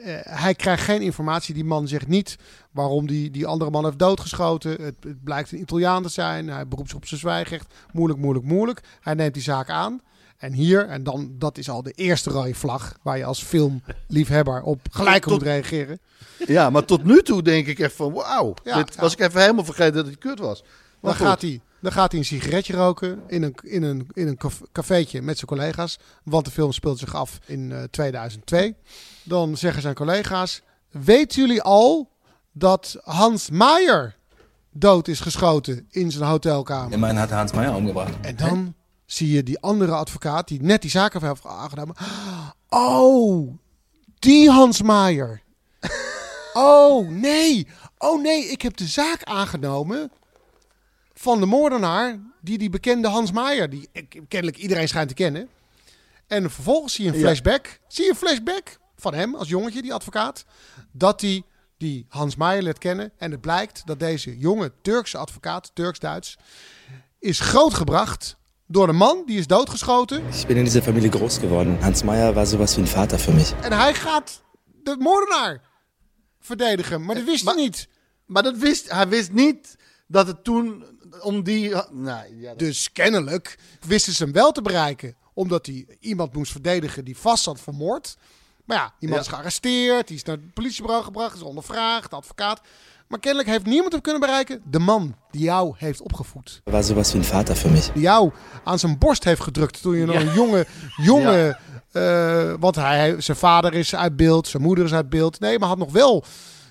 [0.02, 1.54] eh, hij krijgt geen informatie.
[1.54, 2.36] Die man zegt niet
[2.70, 4.70] waarom die, die andere man heeft doodgeschoten.
[4.70, 6.48] Het, het blijkt een Italiaan te zijn.
[6.48, 7.74] Hij beroept zich op zijn zwijgrecht.
[7.92, 8.80] Moeilijk, moeilijk, moeilijk.
[9.00, 10.00] Hij neemt die zaak aan.
[10.36, 14.62] En hier, en dan, dat is al de eerste rode vlag waar je als filmliefhebber
[14.62, 15.98] op gelijk Tot- moet reageren.
[16.46, 18.54] Ja, maar tot nu toe denk ik echt van wauw.
[18.64, 19.00] Ja, dit ja.
[19.00, 20.62] was ik even helemaal vergeten dat het kut was.
[20.62, 21.26] Maar Dan goed.
[21.26, 24.62] gaat, hij, dan gaat hij een sigaretje roken in een, in een, in een caf-
[24.72, 25.98] cafeetje met zijn collega's.
[26.22, 28.76] Want de film speelt zich af in eh, 2002.
[29.22, 32.10] Dan zeggen zijn collega's: Weten jullie al
[32.52, 34.16] dat Hans Maier
[34.70, 36.92] dood is geschoten in zijn hotelkamer.
[36.92, 38.12] Immerhin hat Hans Meier umgebracht.
[38.20, 41.94] En dan zie je die andere advocaat die net die zaken heeft aangenomen.
[42.68, 43.58] Oh,
[44.18, 45.42] die Hans Maier.
[46.58, 47.66] Oh nee,
[47.98, 50.10] oh nee, ik heb de zaak aangenomen
[51.18, 55.48] van de moordenaar die die bekende Hans Maier, die ik- kennelijk iedereen schijnt te kennen.
[56.26, 57.22] En vervolgens zie je een Ja.
[57.22, 57.78] flashback.
[57.88, 60.44] Zie je een flashback van hem als jongetje, die advocaat.
[60.92, 61.42] Dat hij
[61.78, 63.12] die Hans Maier leert kennen.
[63.18, 66.36] En het blijkt dat deze jonge Turkse advocaat, Turks-Duits,
[67.18, 70.26] is grootgebracht door een man die is doodgeschoten.
[70.28, 71.80] Ich bin in dieser Familie groß geworden.
[71.80, 73.52] Hans Meier war sowas wie ein Vater für mich.
[73.62, 74.42] En hij gaat
[74.82, 75.60] de moordenaar
[76.40, 77.04] verdedigen.
[77.04, 77.88] Maar dat wist hij niet.
[78.26, 79.76] Maar dat wist, hij wist niet
[80.06, 80.84] dat het toen
[81.20, 81.68] om die...
[81.90, 85.14] Nou, ja, dat- Dus kennelijk wisten ze hem wel te bereiken.
[85.34, 88.16] Omdat hij iemand moest verdedigen die vast zat vermoord.
[88.64, 89.26] Maar ja, iemand Ja.
[89.26, 90.08] is gearresteerd.
[90.08, 91.34] Die is naar het politiebureau gebracht.
[91.36, 92.10] Is ondervraagd.
[92.10, 92.60] De advocaat.
[93.08, 94.62] Maar kennelijk heeft niemand hem kunnen bereiken.
[94.70, 96.60] De man die jou heeft opgevoed.
[96.64, 97.92] Er war sowas wie Vater für mich.
[97.92, 98.32] Die jou
[98.64, 100.66] aan zijn borst heeft gedrukt toen je nog een jonge...
[100.96, 101.58] jonge
[101.92, 104.48] eh, want hij, zijn vader is uit beeld.
[104.48, 105.40] Zijn moeder is uit beeld.
[105.40, 106.24] Nee, maar had nog wel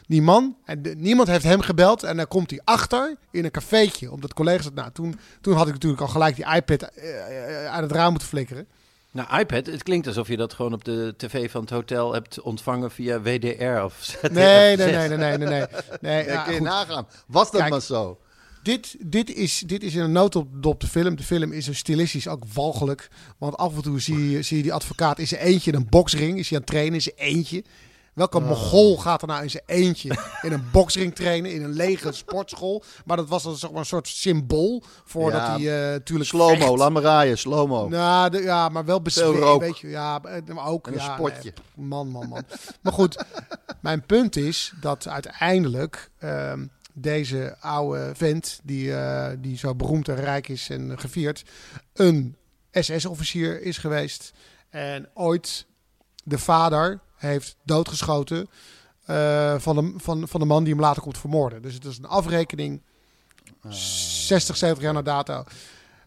[0.08, 0.56] die man.
[0.98, 2.04] Niemand heeft hem gebeld.
[2.04, 4.12] En dan komt hij achter in een cafeetje.
[4.12, 4.70] Omdat collega's...
[4.74, 8.10] Nou, toen, toen had ik natuurlijk al gelijk die iPad eh, eh, uit het raam
[8.10, 8.68] moeten flikkeren.
[9.12, 12.42] Nou, iPad, het klinkt alsof je dat gewoon op de tv van het hotel hebt
[12.42, 14.32] ontvangen via WDR of ZDF.
[14.32, 15.48] Nee, nee, nee, nee, nee, nee.
[15.48, 15.66] nee.
[16.02, 16.68] nee Ja, ja, kun je goed.
[16.68, 17.08] nagaan.
[17.28, 18.20] Was dat Kijk, maar zo?
[18.64, 21.16] Dit, dit, is, dit is in een notendop de film.
[21.16, 23.10] De film is er stilistisch ook walgelijk.
[23.38, 25.90] Want af en toe zie je, zie je die advocaat in zijn eentje in een
[25.90, 26.40] boksring.
[26.40, 27.64] Is hij aan het trainen in zijn eentje.
[28.16, 28.48] Welke Oh.
[28.48, 32.84] mogol gaat er nou in zijn eentje in een boksring trainen in een lege sportschool?
[33.06, 36.56] Maar dat was dan zeg maar een soort symbool voordat Ja, hij eh natuurlijk Slow-mo,
[36.66, 36.78] vecht.
[36.78, 37.88] laat me raaien, slow-mo.
[37.90, 39.62] Nou, de- ja, maar wel Veel bezweet, rook.
[39.62, 39.88] weet je.
[39.90, 41.54] Ja, eh, maar ook En een ja, spotje.
[41.76, 42.44] nee, man, man, man.
[42.82, 43.24] maar goed,
[43.82, 50.16] mijn punt is dat uiteindelijk ehm, deze oude vent, die, eh, die zo beroemd en
[50.16, 51.44] rijk is en gevierd,
[51.94, 52.36] een
[52.72, 54.34] SS-officier is geweest.
[54.70, 55.66] En ooit
[56.26, 58.50] de vader heeft doodgeschoten
[59.06, 61.62] eh, van, de, van, van de man die hem later komt vermoorden.
[61.62, 62.82] Dus het is een afrekening
[63.70, 65.44] 60, 70 jaar na dato.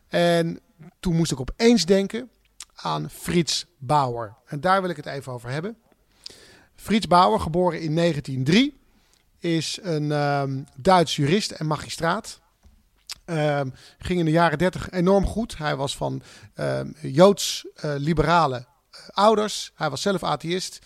[0.09, 0.61] En
[1.01, 2.31] toen moest ik opeens denken
[2.75, 4.35] aan Frits Bauer.
[4.47, 5.77] En daar wil ik het even over hebben.
[6.75, 8.81] Frits Bauer, geboren in 1903,
[9.39, 12.41] is een ehm, Duits jurist en magistraat.
[13.25, 15.59] Ehm, ging in de jaren 30 enorm goed.
[15.59, 16.23] Hij was van
[16.55, 18.65] ehm, Joods-liberale eh,
[19.13, 19.73] ouders.
[19.75, 20.79] Hij was zelf atheïst.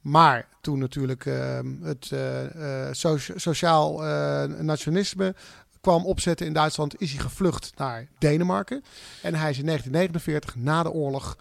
[0.00, 5.34] Maar toen natuurlijk ehm, het eh, eh, socia- sociaal eh, nationalisme
[5.80, 8.84] kwam opzetten in Duitsland, is hij gevlucht naar Denemarken.
[9.22, 11.36] En hij is in 1949, na de oorlog,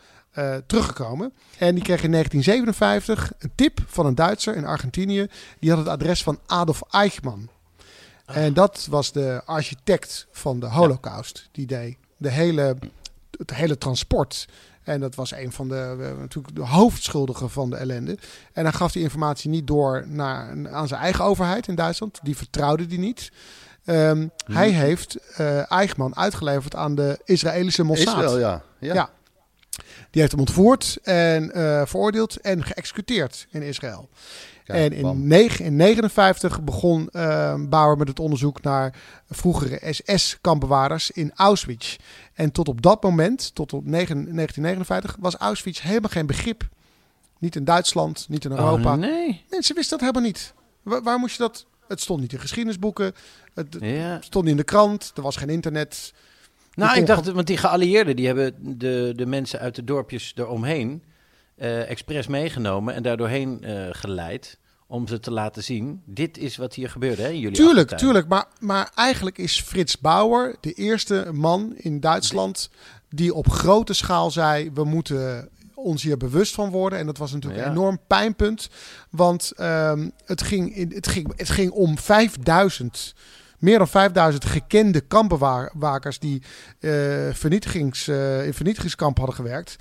[0.66, 1.34] teruggekomen.
[1.58, 5.28] En die kreeg in 1957 een tip van een Duitser in Argentinië.
[5.60, 7.50] Die had het adres van Adolf Eichmann.
[8.26, 11.50] En dat was de architect van de Holocaust.
[11.52, 12.78] Die deed de hele,
[13.38, 14.48] het hele transport.
[14.84, 18.18] En dat was een van de, natuurlijk de hoofdschuldigen van de ellende.
[18.54, 22.20] En hij gaf die informatie niet door naar, aan zijn eigen overheid in Duitsland.
[22.24, 23.32] Die vertrouwde die niet.
[23.86, 28.24] Ehm, Hij heeft eh Eichmann uitgeleverd aan de Israëlische Mossad.
[28.24, 28.62] Israël, ja.
[28.80, 29.10] Ja.
[30.12, 34.10] Die heeft hem ontvoerd en eh, veroordeeld en geëxecuteerd in Israël.
[34.74, 35.30] Kijk, en in bam.
[35.30, 38.96] 1959 begon eh, Bauer met het onderzoek naar
[39.30, 41.96] vroegere SS-kampbewaarders in Auschwitz.
[42.34, 46.68] En tot op dat moment, tot op 9 1959, was Auschwitz helemaal geen begrip.
[47.40, 48.92] Niet in Duitsland, niet in Europa.
[48.94, 49.44] Oh, nee.
[49.50, 50.54] Mensen wisten dat helemaal niet.
[50.84, 51.66] Wa- waar moest je dat?
[51.88, 53.14] Het stond niet in geschiedenisboeken.
[53.54, 54.18] Het Ja.
[54.22, 55.12] stond niet in de krant.
[55.16, 56.14] Er was geen internet.
[56.74, 61.04] Nou, ik dacht, want die geallieerden, die hebben de, de mensen uit de dorpjes eromheen
[61.60, 66.02] eh expres meegenomen en daardoorheen eh geleid om ze te laten zien.
[66.06, 68.00] Dit is wat hier gebeurde, hè, jullie Tuurlijk, achtertuin.
[68.02, 68.28] tuurlijk.
[68.28, 72.70] Maar, maar eigenlijk is Frits Bauer de eerste man in Duitsland
[73.10, 77.00] die op grote schaal zei: we moeten ons hier bewust van worden.
[77.00, 77.68] En dat was natuurlijk Ja.
[77.68, 78.70] een enorm pijnpunt.
[79.10, 83.16] Want ehm, het, ging in, het, ging, het ging om 5000.
[83.60, 86.42] Meer dan 5000 gekende kampbewakers die
[86.80, 86.92] eh,
[87.32, 89.76] vernietigings, in vernietigingskamp hadden gewerkt.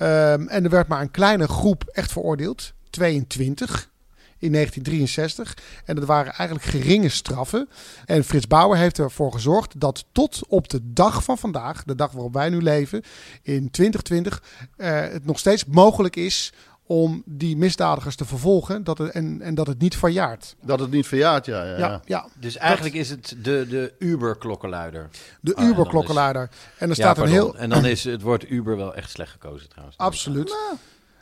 [0.00, 2.72] Ehm, en er werd maar een kleine groep echt veroordeeld.
[2.90, 3.90] 22
[4.38, 5.56] in 1963.
[5.84, 7.68] En dat waren eigenlijk geringe straffen.
[8.04, 12.12] En Frits Bauer heeft ervoor gezorgd dat tot op de dag van vandaag, de dag
[12.12, 13.02] waarop wij nu leven,
[13.42, 14.42] in 2020,
[14.76, 16.52] eh, het nog steeds mogelijk is
[16.90, 20.56] om die misdadigers te vervolgen dat het, en, en dat het niet verjaart.
[20.62, 21.64] Dat het niet verjaart, ja.
[21.64, 22.00] ja, Ja, ja.
[22.04, 22.26] ja.
[22.38, 25.08] Dus eigenlijk is het de, de Uber-klokkenluider.
[25.40, 26.42] De Ah, en dan Uber-klokkenluider.
[26.42, 27.56] En er Ja, staat een heel...
[27.56, 29.96] En dan is het woord Uber wel echt slecht gekozen trouwens.
[29.98, 30.56] Absoluut.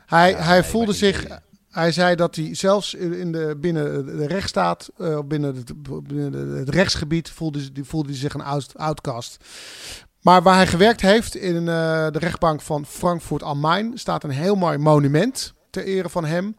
[0.06, 1.26] Hij, hij nee, voelde zich...
[1.70, 5.72] Hij zei dat hij zelfs in de, binnen de rechtsstaat, eh, binnen, het,
[6.08, 9.36] binnen het rechtsgebied, voelde, hij- voelde hij zich een out- outcast.
[10.20, 11.64] Maar waar hij gewerkt heeft, in eh,
[12.10, 16.56] de rechtbank van Frankfurt am Main, staat een heel mooi monument ter ere van hem.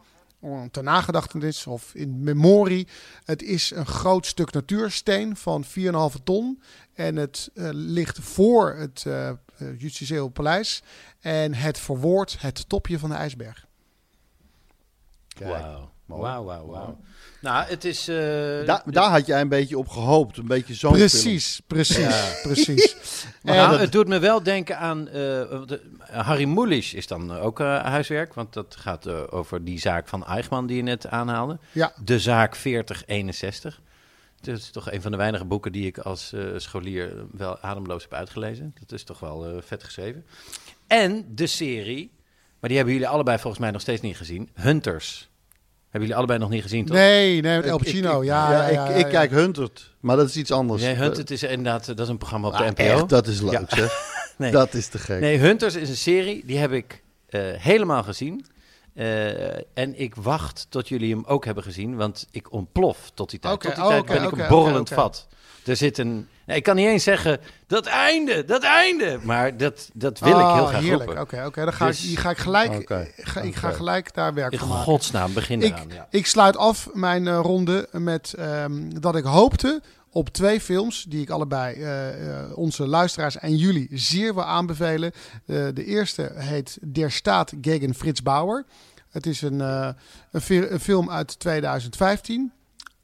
[0.71, 2.87] Ter nagedachtenis of in memorie.
[3.25, 6.61] Het is een groot stuk natuursteen van 4,5 ton.
[6.93, 10.83] En het eh, ligt voor het eh eh, justitieel paleis.
[11.19, 13.65] En het verwoordt het topje van de ijsberg.
[15.37, 15.91] Wauw.
[16.17, 16.99] Wauw, wauw, wauw.
[17.41, 18.07] Nou, het is...
[18.07, 18.15] eh,
[18.65, 20.37] Daar, de- daar had jij een beetje op gehoopt.
[20.37, 21.67] Een beetje zo'n Precies, film.
[21.67, 22.31] precies, Ja.
[22.43, 22.95] precies.
[23.43, 25.07] Maar het doet me wel denken aan...
[25.07, 28.33] eh, de- Harry Mulisch is dan ook eh, huiswerk.
[28.33, 31.57] Want dat gaat eh, over die zaak van Eichmann die je net aanhaalde.
[31.71, 31.93] Ja.
[32.03, 33.81] De zaak 4061.
[34.41, 38.13] Dat is toch een van de weinige boeken die ik als scholier wel ademloos heb
[38.13, 38.73] uitgelezen.
[38.79, 40.25] Dat is toch wel eh, vet geschreven.
[40.87, 42.11] En de serie,
[42.59, 44.49] maar die hebben jullie allebei volgens mij nog steeds niet gezien.
[44.53, 45.28] Hunters.
[45.89, 46.95] Hebben jullie allebei nog niet gezien, toch?
[46.95, 48.19] Nee, nee, met El ik- Pacino.
[48.21, 49.09] ik- ja, ja, ja, ik, ja, ik ja.
[49.11, 50.81] kijk Hunted, maar dat is iets anders.
[50.81, 52.83] Nee, Hunters is inderdaad, dat is een programma op de Ah, NPO.
[52.83, 53.63] echt, dat is leuk, Ja.
[53.67, 54.17] zeg.
[54.37, 54.51] nee.
[54.61, 55.19] Dat is te gek.
[55.19, 58.45] Nee, Hunters is een serie, die heb ik eh, helemaal gezien.
[58.93, 63.39] Eh, en ik wacht tot jullie hem ook hebben gezien, want ik ontplof tot die
[63.39, 63.53] tijd.
[63.53, 65.27] Oké, tot die tijd ben ik een borrelend vat.
[65.65, 66.27] Er zit een...
[66.49, 69.19] Nee, ik kan niet eens zeggen, dat einde, dat einde.
[69.23, 71.03] Maar dat, dat wil ik heel Oh, graag heerlijk.
[71.09, 71.21] roepen.
[71.21, 71.63] Oké, oké.
[71.63, 74.67] Dan ga, Dus- ik, ga ik gelijk, ga, ik ga gelijk daar werk In van
[74.67, 74.83] maken.
[74.83, 75.89] godsnaam, begin ik, eraan.
[75.89, 76.07] Ja.
[76.09, 79.81] ik sluit af mijn eh, ronde met ehm, dat ik hoopte
[80.11, 85.11] op twee films die ik allebei eh, eh, onze luisteraars en jullie zeer wil aanbevelen.
[85.45, 88.65] Eh, de eerste heet Der Staat gegen Frits Bauer.
[89.09, 89.89] Het is een, eh,
[90.31, 92.51] een, een film uit 2015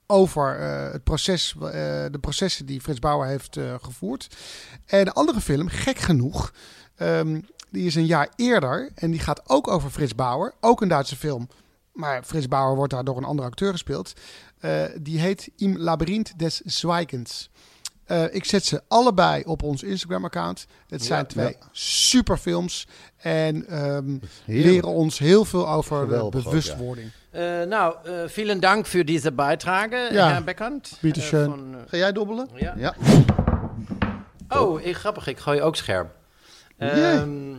[0.07, 1.69] over eh, het proces, eh,
[2.11, 4.35] de processen die Frits Bauer heeft eh, gevoerd.
[4.85, 6.53] En de andere film, gek genoeg,
[6.95, 10.87] ehm, die is een jaar eerder en die gaat ook over Frits Bauer, ook een
[10.87, 11.47] Duitse film.
[11.93, 14.13] Maar Frits Bauer wordt daar door een andere acteur gespeeld.
[15.01, 17.49] Die heet Im Labyrinth des Zwijgens.
[18.05, 20.65] Eh, ik zet ze allebei op ons Instagram-account.
[20.87, 21.67] Het zijn Ja, twee ja.
[21.71, 22.87] superfilms
[23.17, 27.09] en ehm, leren ons heel veel over Geweldig ook, bewustwording.
[27.31, 30.97] Eh, nou, eh, vielen Dank für diese Beiträge, Ja, Herr Beckant.
[31.01, 31.39] bitteschön.
[31.43, 32.49] Eh, van, eh, Ga jij dobbelen?
[32.55, 32.95] Ja.
[34.49, 35.27] Oh, ik, grappig.
[35.27, 36.07] Ik gooi ook scherp.
[36.77, 37.53] Ehm,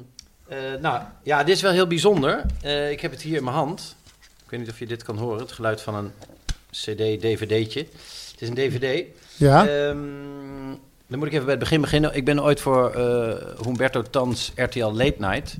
[0.48, 2.44] eh, nou, ja, dit is wel heel bijzonder.
[2.62, 3.96] Eh, ik heb het hier in mijn hand.
[4.44, 5.40] Ik weet niet of je dit kan horen.
[5.40, 6.12] Het geluid van een
[6.70, 7.80] CD-DVD'tje.
[8.30, 9.04] Het is een DVD.
[9.36, 9.66] Ja.
[9.68, 10.35] Ehm,
[11.08, 12.14] dan moet ik even bij het begin beginnen.
[12.16, 15.56] Ik ben ooit voor eh, Humberto Tans RTL Late Night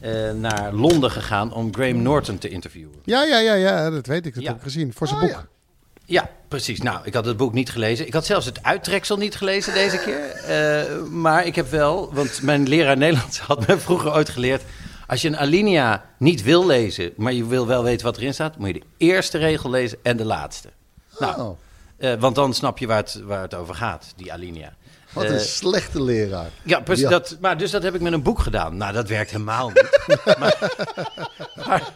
[0.00, 2.94] eh, naar Londen gegaan om Graham Norton te interviewen.
[3.04, 4.34] Ja, ja, ja, ja, dat weet ik.
[4.34, 4.48] Dat Ja.
[4.48, 4.92] heb ik gezien.
[4.94, 5.46] Voor zijn Oh, boek.
[6.04, 6.80] Ja, precies.
[6.82, 8.06] Nou, ik had het boek niet gelezen.
[8.06, 10.30] Ik had zelfs het uittreksel niet gelezen deze keer.
[10.30, 14.62] Eh, maar ik heb wel, want mijn leraar Nederlands had me vroeger ooit geleerd...
[15.06, 18.56] als je een alinea niet wil lezen, maar je wil wel weten wat erin staat...
[18.58, 20.68] moet je de eerste regel lezen en de laatste.
[21.18, 24.74] Nou, Oh, want dan snap je waar het, waar het over gaat, die alinea.
[25.12, 26.50] Wat Eh, een slechte leraar.
[26.62, 27.04] ja, precies.
[27.04, 27.10] Ja.
[27.10, 28.76] Dat, maar dus dat heb ik met een boek gedaan.
[28.76, 29.98] Nou, dat werkt helemaal niet.
[30.38, 30.72] maar,
[31.66, 31.92] maar,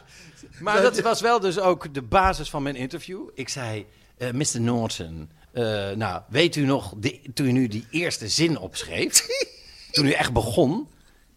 [0.60, 3.20] maar dat was wel dus ook de basis van mijn interview.
[3.34, 3.86] Ik zei,
[4.18, 4.60] eh Mr.
[4.60, 9.26] Norton, eh, nou, weet u nog, de, toen u nu die eerste zin opschreef,
[9.92, 10.88] toen u echt begon,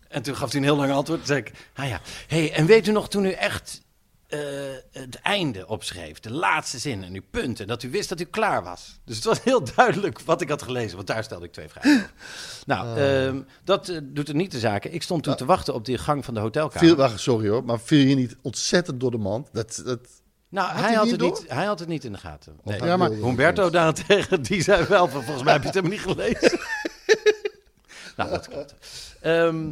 [0.08, 2.66] en toen gaf u een heel lang antwoord, toen zei ik, ah ja, hey, en
[2.66, 3.82] weet u nog toen u echt
[4.28, 4.40] eh,
[4.92, 8.64] het einde opschreef, de laatste zin en uw punten, dat u wist dat u klaar
[8.64, 9.00] was.
[9.06, 11.92] Dus het was heel duidelijk wat ik had gelezen, want daar stelde ik twee vragen
[11.96, 12.12] over.
[12.66, 14.94] Nou, ehm, dat eh, doet er niet de zaken.
[14.94, 16.88] Ik stond toen te wachten op de gang van de hotelkamer.
[16.88, 19.50] Viel, wacht, sorry hoor, maar viel je niet ontzettend door de mand?
[19.52, 20.00] Dat, dat,
[20.50, 21.30] Nou, Had hij, had niet het door?
[21.40, 22.60] niet, hij had het niet in de gaten.
[22.64, 22.84] Nee.
[22.84, 26.16] Ja, maar- Humberto daarentegen, die zei wel van, volgens mij heb je het helemaal niet
[26.16, 26.60] gelezen.
[28.18, 28.76] nou, dat klopt.
[29.22, 29.72] Ehm,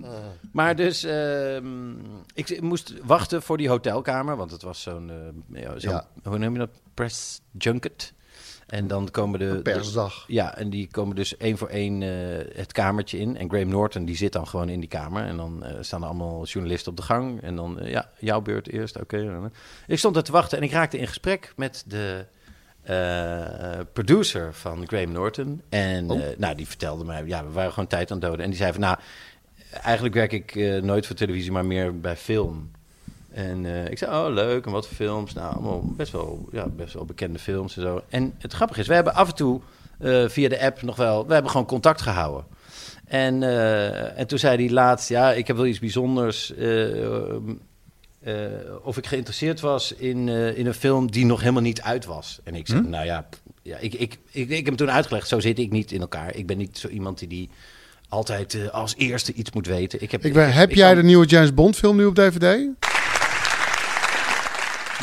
[0.52, 1.92] Maar dus, ehm,
[2.34, 5.10] ik moest wachten voor die hotelkamer, want het was zo'n,
[5.54, 6.08] eh, ja, Ja.
[6.24, 8.14] hoe noem je dat, press junket.
[8.66, 9.60] En dan komen de...
[9.64, 10.24] Persdag.
[10.28, 12.10] ja, en die komen dus één voor één eh,
[12.58, 13.38] het kamertje in.
[13.38, 15.26] En Graham Norton, die zit dan gewoon in die kamer.
[15.26, 17.42] En dan eh, staan er allemaal journalisten op de gang.
[17.42, 19.50] En dan, ja, jouw beurt eerst, oké.
[19.88, 22.26] Ik stond er te wachten en ik raakte in gesprek met de
[23.94, 25.62] producer van Graham Norton.
[25.70, 26.22] En Oh.
[26.22, 28.44] eh, nou, die vertelde mij, ja, we waren gewoon tijd aan het doden.
[28.44, 28.98] En die zei van, nou,
[29.82, 32.72] eigenlijk werk ik eh, nooit voor televisie, maar meer bij film.
[33.32, 35.34] En eh, ik zei, oh leuk, en wat voor films?
[35.34, 38.02] Nou, allemaal best wel, ja, best wel bekende films en zo.
[38.10, 39.62] En het grappige is, we hebben af en toe
[40.00, 42.46] eh, via de app nog wel, we hebben gewoon contact gehouden.
[43.06, 46.54] En, eh, en toen zei hij laatst, ja, ik heb wel iets bijzonders.
[48.26, 48.34] Eh,
[48.84, 52.40] of ik geïnteresseerd was in, eh, in een film die nog helemaal niet uit was.
[52.44, 52.90] En ik zei, Hm?
[52.90, 53.26] nou ja,
[53.62, 56.36] ja ik, ik, ik, ik heb hem toen uitgelegd, zo zit ik niet in elkaar.
[56.36, 57.50] Ik ben niet zo iemand die, die
[58.10, 60.02] altijd eh, als eerste iets moet weten.
[60.02, 62.16] Ik heb, Ik ben, heb ik jij kan- de nieuwe James Bond film nu op
[62.16, 62.68] DVD?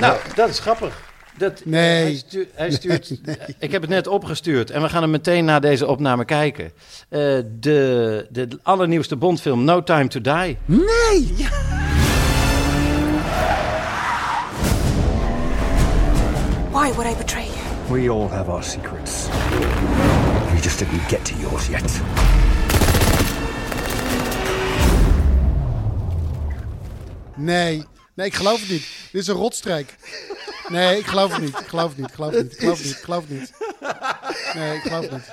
[0.00, 1.10] Nou, dat is grappig.
[1.38, 2.02] Dat, Nee.
[2.02, 3.20] Hij stuurt, hij stuurt,
[3.58, 6.72] Ik heb het net opgestuurd en we gaan hem meteen na deze opname kijken.
[7.08, 10.56] De, de allernieuwste Bondfilm No Time to Die.
[10.64, 11.46] Nee!
[16.82, 17.94] Why would I betray you?
[17.94, 19.28] We all have our secrets.
[20.52, 22.00] You just didn't get to yours yet.
[27.36, 27.86] Nee.
[28.14, 28.86] Nee, ik geloof het niet.
[29.12, 29.96] Dit is een rotstreek.
[30.68, 31.58] Nee, ik geloof het niet.
[31.58, 32.08] Ik geloof het niet.
[32.08, 32.52] Ik geloof het niet.
[32.52, 32.96] Ik geloof het niet.
[32.96, 33.52] Ik geloof het niet.
[34.54, 35.30] Nee, ik geloof het niet.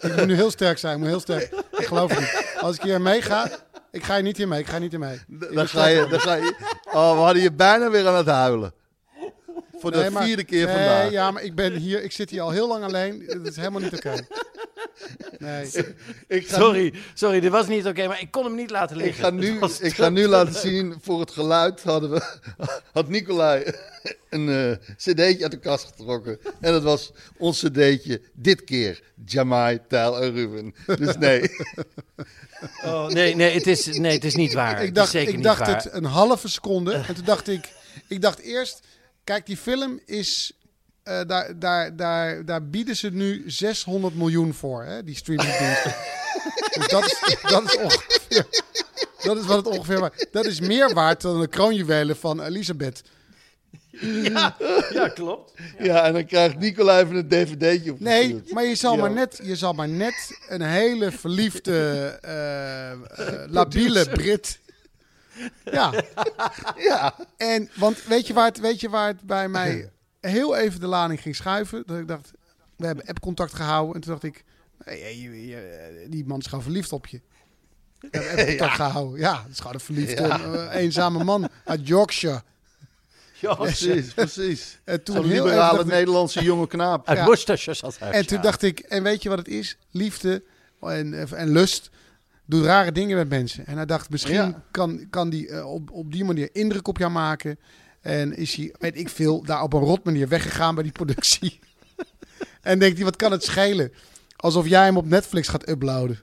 [0.00, 0.92] Ik moet nu heel sterk zijn.
[0.92, 1.52] Ik moet heel sterk.
[1.78, 2.56] Ik geloof het niet.
[2.60, 3.48] Als ik hier mee ga,
[3.90, 4.60] ik ga hier niet in mee.
[4.60, 5.20] Ik ga niet in mee.
[5.26, 6.54] Dan ga je, dan ga je...
[6.84, 8.74] Oh, we hadden je bijna weer aan het huilen.
[9.84, 11.10] Voor de Nee, maar- vierde keer nee, vandaag.
[11.10, 12.02] Ja, maar ik ben hier.
[12.02, 13.24] Ik zit hier al heel lang alleen.
[13.26, 14.26] Dat is helemaal niet oké.
[15.38, 15.68] Nee.
[16.28, 19.02] Ik ga Sorry, sorry, dit was niet oké, maar ik kon hem niet laten Ik
[19.04, 19.24] liggen.
[19.24, 22.22] ga nu, ik ga nu laten zien, voor het geluid hadden we,
[22.92, 23.64] had Nicolai
[24.30, 26.38] een eh, cd'tje uit de kast getrokken.
[26.60, 30.74] En dat was ons cd'tje, dit keer, Jamai, Tijl en Ruben.
[30.86, 31.42] Dus nee.
[32.84, 34.82] Oh, nee, nee, het is, nee, het is niet waar.
[34.84, 35.76] Ik dacht, is zeker ik niet dacht waar.
[35.76, 36.92] het een halve seconde.
[36.92, 37.72] En toen dacht ik,
[38.08, 38.80] ik dacht eerst,
[39.24, 40.52] kijk, die film is,
[41.02, 45.94] eh, daar, daar, daar, daar bieden ze nu 600 miljoen voor, hè, die streamingdiensten.
[46.74, 48.46] dus dat is, dat is ongeveer,
[49.22, 50.26] dat is wat het ongeveer waard.
[50.32, 53.02] Dat is meer waard dan de kroonjuwelen van Elisabeth.
[54.00, 54.56] Ja,
[54.92, 55.52] ja, klopt.
[55.78, 58.00] Ja, en dan krijgt Nicolai even een dvd'tje op.
[58.00, 59.00] Nee, maar je zal, Ja.
[59.00, 62.98] maar, net, je zal maar net een hele verliefde, eh, eh,
[63.48, 64.58] labiele Brit.
[65.64, 65.92] Ja.
[66.88, 67.14] ja.
[67.36, 70.86] En, want weet je, waar het, weet je waar het bij mij heel even de
[70.86, 71.82] lading ging schuiven?
[71.86, 72.30] Dat ik dacht,
[72.76, 73.94] we hebben appcontact gehouden.
[73.94, 74.44] En toen dacht ik,
[74.84, 77.20] hey, hey, je- je- die man is gewoon verliefd op je.
[78.00, 78.84] We hebben appcontact Ja.
[78.86, 79.18] gehouden.
[79.20, 80.40] Ja, het is gewoon een verliefde, Ja.
[80.40, 82.42] eh, eenzame man uit Yorkshire.
[83.40, 84.78] Ja, Precies, precies.
[84.84, 87.08] En toen Zo'n liberale ik- Nederlandse jonge knaap.
[87.08, 87.24] Uit Ja.
[87.24, 88.10] Worcestershire zat hij.
[88.10, 89.76] En toen dacht ik, en weet je wat het is?
[89.90, 90.42] Liefde
[90.80, 91.90] en, en lust
[92.46, 93.66] doet rare dingen met mensen.
[93.66, 94.62] En hij dacht, misschien Ja.
[94.70, 97.58] kan, kan die eh, op, op die manier indruk op jou maken.
[98.00, 101.58] En is hij, weet ik veel, daar op een rot manier weggegaan bij die productie.
[102.62, 103.92] en denkt hij, wat kan het schelen?
[104.36, 106.18] Alsof jij hem op Netflix gaat uploaden.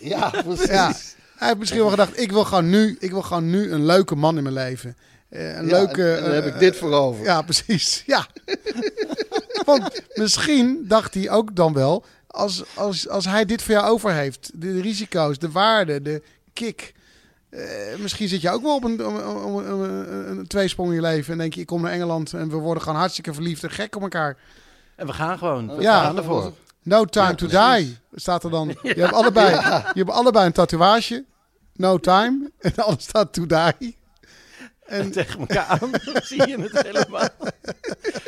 [0.00, 0.66] Ja, precies.
[0.66, 0.92] Ja.
[1.36, 4.14] Hij heeft misschien wel gedacht, ik wil gewoon nu, ik wil gewoon nu een leuke
[4.14, 4.96] man in mijn leven.
[5.28, 6.14] Eh, een Ja, leuke...
[6.14, 7.24] en dan heb eh, ik dit voor over.
[7.24, 8.02] Ja, precies.
[8.06, 8.26] Ja.
[9.64, 14.12] Want misschien dacht hij ook dan wel, als, als, als hij dit voor jou over
[14.12, 16.94] heeft, de risico's, de waarde, de kick.
[17.50, 17.60] eh,
[17.98, 21.32] misschien zit je ook wel op een, een, een, een, een tweesprong in je leven
[21.32, 23.96] en denk je, ik kom naar Engeland en we worden gewoon hartstikke verliefd en gek
[23.96, 24.36] op elkaar.
[24.96, 25.76] En we gaan gewoon.
[25.76, 26.02] We Ja.
[26.02, 26.52] gaan ervoor.
[26.82, 28.68] No time Ja, to die, staat er dan.
[28.82, 31.24] Je, hebt allebei, je hebt allebei een tatoeage.
[31.74, 32.50] No time.
[32.58, 33.96] En ander staat to die.
[34.88, 37.28] En tegen elkaar aan, dan zie je het helemaal.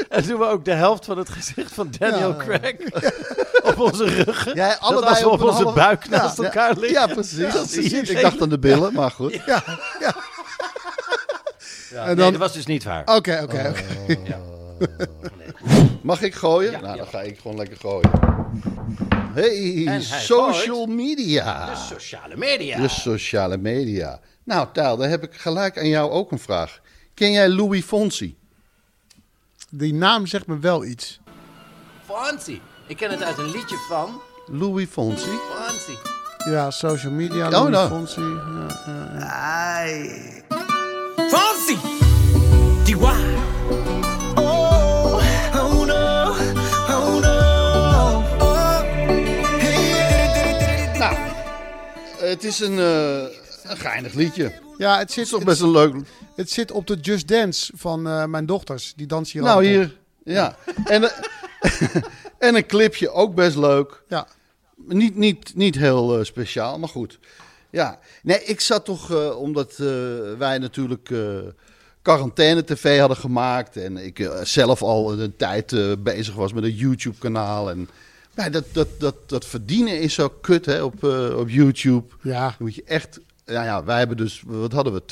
[0.08, 2.36] En doen we ook de helft van het gezicht van Daniel Ja.
[2.44, 2.76] Craig
[3.70, 4.56] op onze ruggen.
[4.56, 6.44] Dat allebei als we op onze halve- buik Ja, naast ja.
[6.44, 6.90] elkaar liggen.
[6.90, 7.52] Ja, precies.
[7.52, 9.32] Dan zie je ik dacht aan de billen, maar goed.
[9.32, 9.62] Ja,
[10.00, 10.14] ja.
[11.90, 13.02] Ja, En nee, dan- dat was dus niet waar.
[13.04, 14.16] Oké, oké, oké.
[16.02, 16.70] Mag ik gooien?
[16.70, 16.96] Ja, nou, ja.
[16.96, 18.10] dan ga ik gewoon lekker gooien.
[19.34, 21.66] Hey, social media.
[21.66, 22.80] De sociale media.
[22.80, 24.20] De sociale media.
[24.44, 26.80] Nou, Taal, dan heb ik gelijk aan jou ook een vraag.
[27.14, 28.38] Ken jij Louis Fonsi?
[29.70, 31.20] Die naam zegt me wel iets.
[32.06, 32.60] Fancy.
[32.86, 35.30] Ik ken het uit een liedje van Louis Fonsi?
[35.54, 35.94] Fancy.
[36.50, 37.44] Ja, social media.
[37.44, 37.88] Oh, Louis nou.
[37.88, 38.20] Fonsi.
[38.20, 40.48] Ja, ja, ja.
[41.28, 41.76] Fancy!
[42.84, 43.14] Diwa!
[52.30, 53.22] Het is een, eh,
[53.62, 54.52] een geinig liedje.
[54.78, 55.94] Ja, het Het zit, is toch best een leuk...
[56.36, 58.92] het zit op de Just Dance van eh, mijn dochters.
[58.96, 59.70] Die dansen hier Nou, op.
[59.70, 59.98] hier.
[60.24, 60.56] Ja.
[60.84, 61.96] En, eh,
[62.48, 64.02] en een clipje, ook best leuk.
[64.08, 64.26] Ja.
[64.76, 67.18] Niet, niet, niet heel speciaal, maar goed.
[67.70, 69.76] Ja, nee, ik zat toch, omdat
[70.38, 71.38] wij natuurlijk eh
[72.02, 73.76] quarantaine-tv hadden gemaakt.
[73.76, 77.70] En ik zelf al een tijd bezig was met een YouTube-kanaal.
[77.70, 77.88] En
[78.44, 82.06] ja, dat, dat, dat, dat verdienen is zo kut hè, op, eh, op YouTube.
[82.22, 82.40] Ja.
[82.46, 83.20] Dan moet je echt.
[83.44, 85.02] Ja, ja, wij hebben dus, wat hadden we?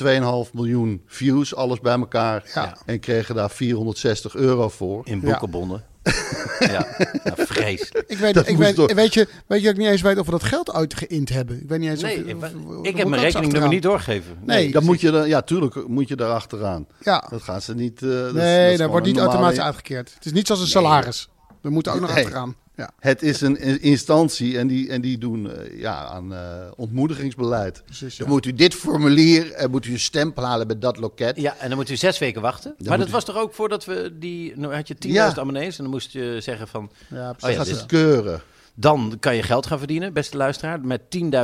[0.47, 2.43] 2,5 miljoen views, alles bij elkaar.
[2.53, 2.77] Ja.
[2.85, 5.01] En kregen daar 460 euro voor.
[5.07, 5.83] In boekenbonnen.
[6.59, 6.87] Ja,
[7.23, 8.03] ja vreselijk.
[8.09, 10.25] Ik weet, Dat ik weet, weet, je, weet je dat ik niet eens weet of
[10.25, 11.61] we dat geld uit geïnd hebben?
[11.61, 14.37] Ik weet niet eens Nee, of, ik, of- of- ik heb mijn rekeningnummer niet doorgegeven.
[14.45, 16.87] Nee, Dan moet je er, ja, tuurlijk moet je daar achteraan.
[17.03, 17.27] Ja.
[17.29, 18.01] Dat gaan ze niet.
[18.01, 20.13] eh, dat is- dat Nee, dat wordt niet automatisch uitgekeerd.
[20.13, 21.29] Het is niet zoals een salaris.
[21.61, 22.23] We moeten ook nog Nee.
[22.23, 22.55] achteraan.
[22.79, 22.91] Ja.
[22.99, 26.39] Het is een in- instantie en die, en die doen eh, ja, aan eh,
[26.75, 27.81] ontmoedigingsbeleid.
[27.85, 31.37] Precies, Dan moet u dit formulier, en moet u een stempel halen bij dat loket.
[31.41, 32.73] Ja, en dan moet u zes weken wachten.
[32.77, 34.53] Dan maar dat u- was toch ook voordat we die...
[34.55, 35.35] Nou had je 10.000 Ja.
[35.35, 36.91] abonnees en dan moest je zeggen van...
[37.09, 37.57] Ja, oh precies.
[37.57, 38.41] ja, dus ze keuren.
[38.79, 41.01] Dan kan je geld gaan verdienen, beste luisteraar, met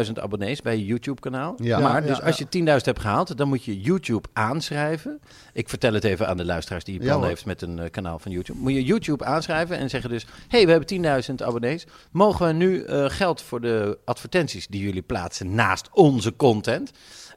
[0.07, 1.55] 10.000 abonnees bij je YouTube-kanaal.
[1.57, 1.79] Ja.
[1.79, 5.19] Maar Ja, dus ja, als je 10.000 hebt gehaald, dan moet je YouTube aanschrijven.
[5.53, 8.31] Ik vertel het even aan de luisteraars die plan heeft met een eh, kanaal van
[8.31, 8.59] YouTube.
[8.59, 10.25] Moet je YouTube aanschrijven en zeggen dus...
[10.47, 11.85] hey, we hebben 10.000 abonnees.
[12.11, 16.91] Mogen we nu eh, geld voor de advertenties die jullie plaatsen naast onze content?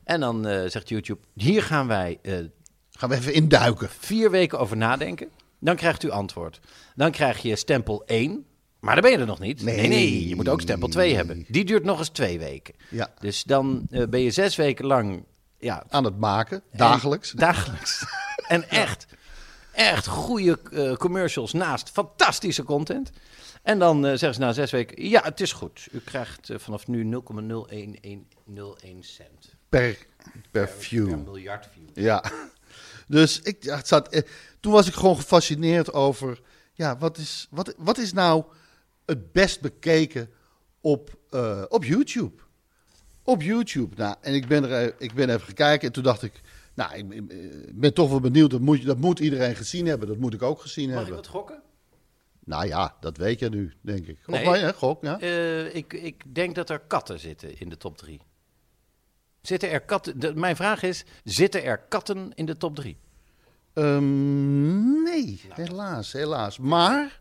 [0.04, 2.18] En dan eh, zegt YouTube, hier gaan wij
[2.90, 3.88] Gaan we even induiken.
[3.88, 5.28] vier weken over nadenken.
[5.60, 6.60] Dan krijgt u antwoord.
[6.94, 8.46] Dan krijg je stempel 1.
[8.80, 9.62] Maar dan ben je er nog niet.
[9.62, 9.88] Nee, Nee.
[9.88, 11.44] nee, je moet ook stempel 2 hebben.
[11.48, 12.74] Die duurt nog eens twee weken.
[12.90, 13.12] Ja.
[13.20, 15.24] Dus dan eh, ben je zes weken lang
[15.58, 17.30] ja, Aan het maken, en- dagelijks.
[17.46, 18.04] dagelijks.
[18.48, 19.06] en echt,
[19.72, 23.10] echt goede eh, commercials naast fantastische content.
[23.62, 25.86] En dan eh, zeggen ze na zes weken, ja, het is goed.
[25.92, 29.54] U krijgt vanaf nu 0,01101 cent.
[29.68, 29.98] Per,
[30.50, 31.08] per view.
[31.08, 32.04] Per miljard view.
[32.04, 32.24] Ja.
[33.06, 34.22] Dus ik, ja, het zat, eh,
[34.60, 36.40] toen was ik gewoon gefascineerd over...
[36.72, 38.44] Ja, wat is, wat, wat is nou
[39.08, 40.30] het best bekeken
[40.80, 42.42] op, eh, op YouTube?
[43.22, 43.96] Op YouTube.
[43.96, 46.40] Nou, en ik ben, er, eh, ik ben even gekeken en toen dacht ik...
[46.74, 48.50] Nou, ik, ben- ik ben toch wel benieuwd.
[48.50, 50.08] Dat moet, dat moet iedereen gezien hebben.
[50.08, 51.16] Dat moet ik ook gezien Mag ik hebben.
[51.16, 51.62] wat gokken?
[52.44, 54.18] Nou ja, dat weet je nu, denk ik.
[54.26, 54.40] Nee.
[54.40, 55.20] Of maar, ja, gok, ja.
[55.20, 58.20] Eh, ik, ik denk dat er katten zitten in de top 3.
[59.42, 60.20] Zitten er katten?
[60.20, 62.96] de- mijn vraag is: zitten er katten in de top 3?
[63.72, 66.58] Ehm, nee, helaas, helaas.
[66.58, 67.20] Maar,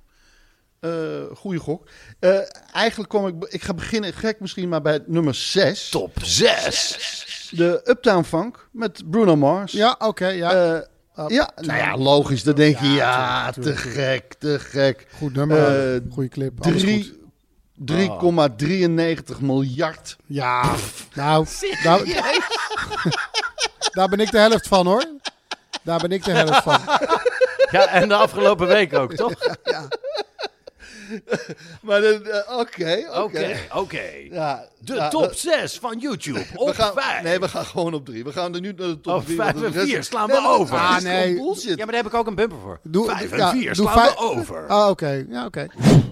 [0.79, 0.89] eh
[1.35, 1.87] goede gok.
[2.19, 2.37] Eh,
[2.73, 5.89] eigenlijk kom ik, ik ga beginnen, gek misschien, maar bij nummer 6.
[5.89, 7.49] Top 6.
[7.51, 9.71] De Uptown Funk met Bruno Mars.
[9.71, 10.51] Ja, oké, ja.
[10.53, 12.43] Eh, ja, nou ja, logisch.
[12.43, 15.07] Dan denk je, ja, te gek, te gek.
[15.17, 17.15] Goed nummer, Eh, goede clip, alles drie- goed.
[17.85, 20.15] 3,93 miljard.
[20.25, 20.73] Ja,
[21.13, 21.45] nou,
[21.83, 22.01] daar,
[23.91, 25.05] daar ben ik de helft van hoor.
[25.83, 26.79] Daar ben ik de helft van.
[27.71, 29.33] Ja, en de afgelopen week ook, toch?
[29.63, 29.87] Dan,
[31.87, 33.19] eh, oké, oké.
[33.21, 34.01] Oké, oké.
[34.31, 36.39] Ja, De ja, top dat- 6 van YouTube.
[36.39, 37.23] We Op gaan, 5.
[37.23, 38.23] nee, we gaan gewoon op drie.
[38.23, 39.35] We gaan er nu naar de top Oh, drie.
[39.37, 40.77] vijf want de en rest- vier slaan Nee, we maar over.
[40.77, 41.33] Ah, nee.
[41.35, 42.79] Ja, maar daar heb ik ook een bumper voor.
[42.83, 44.67] Doe, 5 en ja, 4 doe slaan we over.
[44.67, 45.25] Ah, oké.
[45.29, 45.67] Ja, oké.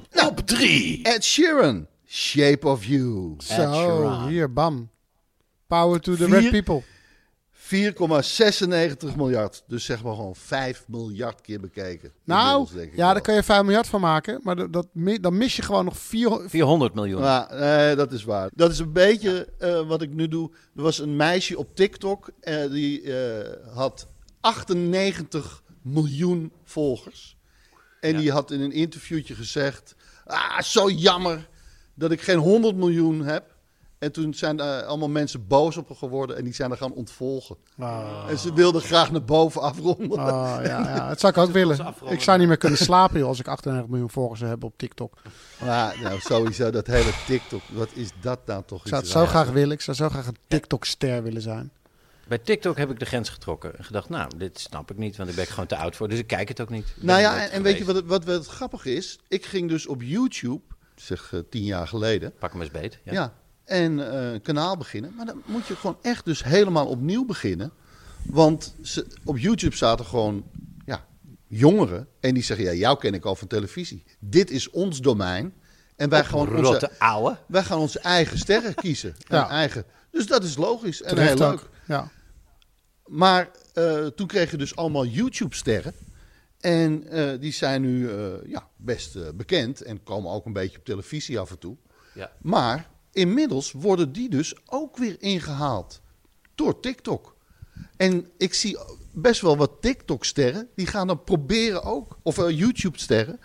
[0.10, 1.00] Top 3.
[1.04, 3.34] Ed Sheeran, Shape of You.
[3.38, 4.28] Zo, Sheeran.
[4.28, 4.90] hier, bam.
[5.68, 6.84] Power to the Vier- red people.
[7.66, 9.64] 4,96 miljard.
[9.68, 12.12] Dus zeg maar gewoon 5 miljard keer bekeken.
[12.24, 14.40] Nou, ja, daar kan je 5 miljard van maken.
[14.44, 14.88] Maar dat,
[15.22, 16.50] dan mis je gewoon nog 400.
[16.50, 17.22] 400 miljoen.
[17.22, 18.50] Ja, nee, dat is waar.
[18.54, 20.52] Dat is een beetje eh, wat ik nu doe.
[20.76, 22.30] Er was een meisje op TikTok.
[22.40, 24.08] eh, die eh, had
[24.42, 27.38] 98 miljoen volgers.
[28.00, 28.18] En Ja.
[28.18, 29.96] die had in een interviewtje gezegd...
[30.26, 31.48] Ah, zo jammer
[31.94, 33.55] dat ik geen 100 miljoen heb.
[34.06, 36.38] En toen zijn er allemaal mensen boos op haar geworden.
[36.38, 37.56] En die zijn er gaan ontvolgen.
[38.30, 40.18] En ze wilden graag naar boven afronden.
[40.20, 41.96] Ah, ja, ja, dat zou ik ook willen.
[42.10, 45.14] Ik zou niet meer kunnen slapen joh, als ik 98 miljoen volgers heb op TikTok.
[45.66, 47.62] Maar nou, sowieso dat hele TikTok.
[47.74, 48.82] Wat is dat nou toch?
[48.82, 49.72] Ik zou het zo graag willen.
[49.72, 51.72] Ik zou zo graag een TikTok-ster willen zijn.
[52.28, 53.78] Bij TikTok heb ik de grens getrokken.
[53.78, 56.08] En gedacht, nou, dit snap ik niet, want ik ben gewoon te oud voor.
[56.08, 56.94] Dus ik kijk het ook niet.
[57.00, 59.20] Nou ja, en, en weet je wat, het- wat, wat grappig is?
[59.28, 60.62] Ik ging dus op YouTube,
[60.96, 62.34] zeg eh, tien jaar geleden.
[62.40, 63.00] Pak hem eens beet.
[63.04, 63.14] Ja.
[63.14, 63.34] Ja.
[63.66, 65.14] En eh, een kanaal beginnen.
[65.16, 67.72] Maar dan moet je gewoon echt dus helemaal opnieuw beginnen.
[68.26, 70.44] Want ze, op YouTube zaten gewoon
[70.86, 71.06] ja,
[71.48, 72.08] jongeren.
[72.20, 74.04] En die zeggen, ja, jou ken ik al van televisie.
[74.20, 75.54] Dit is ons domein.
[75.96, 77.38] En wij gaan, onze, ouwe.
[77.48, 79.16] wij gaan onze eigen sterren kiezen.
[79.18, 79.44] Ja.
[79.44, 79.86] En eigen.
[80.12, 81.60] Dus dat is logisch en Terecht heel leuk.
[81.60, 81.70] ook.
[81.86, 82.12] Ja.
[83.06, 85.94] Maar eh, toen kreeg je dus allemaal YouTube-sterren.
[86.66, 90.78] En eh, die zijn nu eh, ja, best eh, bekend en komen ook een beetje
[90.78, 91.78] op televisie af en toe.
[92.14, 92.32] Ja.
[92.42, 96.02] Maar inmiddels worden die dus ook weer ingehaald
[96.56, 97.36] door TikTok.
[97.98, 98.78] En ik zie
[99.14, 103.40] best wel wat TikTok-sterren, die gaan dan proberen ook, of YouTube-sterren.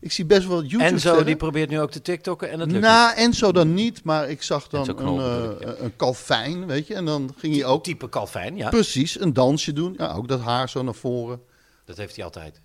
[0.00, 1.12] Ik zie best wel YouTube-sterren.
[1.12, 4.30] Enzo, die probeert nu ook te TikTokken en dat lukt Nou, Enzo dan niet, maar
[4.30, 5.18] ik zag dan een,
[5.60, 6.94] eh, een kalfijn, weet je.
[6.94, 8.68] En dan ging hij ook Type Calvin, ja.
[8.68, 9.94] precies een dansje doen.
[9.98, 11.40] Ja, ook dat haar zo naar voren.
[11.84, 12.60] Dat heeft hij altijd.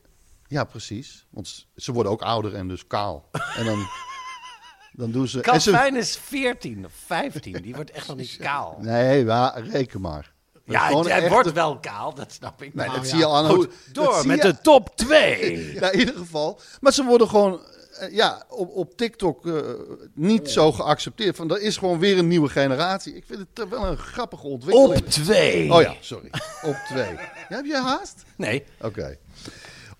[0.48, 1.26] Ja, precies.
[1.30, 3.30] Want ze worden ook ouder en dus kaal.
[3.56, 3.78] En dan,
[4.92, 5.40] dan doen ze...
[5.40, 7.62] Calvin is 14 of 15.
[7.62, 8.78] Die wordt echt nog niet kaal.
[8.82, 10.32] Nee, maar reken maar.
[10.66, 12.74] Ja, echte- wordt wel kaal, dat snap ik.
[12.74, 13.10] Nee, Nou dat ja.
[13.12, 15.74] zie je al aan Goed, door met je- de top 2.
[15.80, 16.60] Ja, in ieder geval.
[16.82, 17.62] Maar ze worden gewoon
[18.00, 19.54] eh, ja, op, op TikTok eh,
[20.14, 21.36] niet zo geaccepteerd.
[21.36, 23.16] Van, er is gewoon weer een nieuwe generatie.
[23.16, 25.02] Ik vind het wel een grappige ontwikkeling.
[25.02, 25.74] Op 2.
[25.74, 26.30] Oh ja, sorry.
[26.64, 27.14] Op twee.
[27.50, 28.24] Ja, heb je haast?
[28.36, 28.64] Nee.
[28.82, 29.18] Oké.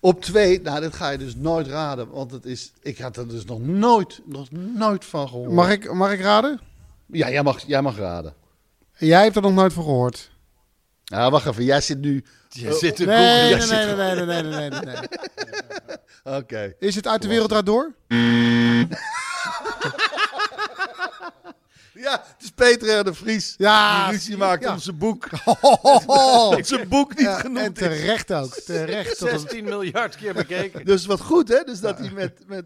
[0.00, 2.10] Op twee, nou, dit ga je dus nooit raden.
[2.10, 5.50] Want het is, ik had er dus nog nooit, nog nooit van gehoord.
[5.50, 6.60] Mag ik, mag ik raden?
[7.06, 8.34] Ja, jij mag, jij mag raden.
[8.96, 10.30] Jij hebt er nog nooit van gehoord.
[11.04, 11.64] Ja, wacht even.
[11.64, 12.24] Jij zit nu...
[12.48, 14.96] Je zit te Nee, nee, nee, nee, nee, nee, nee, nee.
[16.36, 16.74] Oké.
[16.78, 17.94] Is het uit de wereld door?
[22.00, 23.04] Ja, het is Peter R.
[23.04, 23.54] de Vries.
[23.58, 24.72] Ja, Die ruzie maakt ja.
[24.72, 25.28] om zijn boek.
[26.06, 27.98] Oh, Dat zijn boek niet Ja, genoemd en is.
[27.98, 28.54] terecht ook.
[28.54, 29.18] Terecht.
[29.18, 30.84] tot het- 16 miljard keer bekeken.
[30.84, 31.62] Dus wat goed, hè?
[31.64, 32.64] Dus dat hij met, met,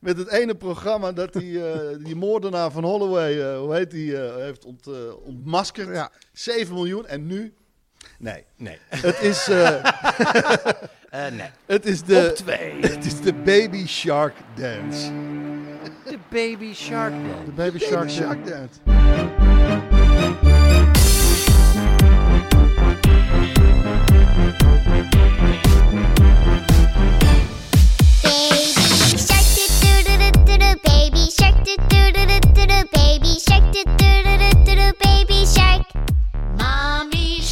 [0.00, 4.20] met het ene programma dat hij eh, die moordenaar van Holloway, eh, hoe heet die,
[4.22, 4.94] eh, heeft ont, eh,
[5.26, 5.88] ontmaskerd.
[5.94, 6.10] Ja.
[6.32, 7.54] 7 miljoen en nu?
[8.18, 8.44] Nee.
[8.56, 8.78] Nee.
[8.88, 9.74] Het is, eh,
[11.10, 11.50] Eh, nee.
[11.66, 12.74] het is de, Op twee.
[12.80, 15.10] Het is de Baby Shark Dance.
[16.08, 17.46] De Baby Shark Dance.
[17.46, 18.08] De Baby Shark.
[18.08, 18.80] Baby Shark Dance.
[18.86, 19.37] Baby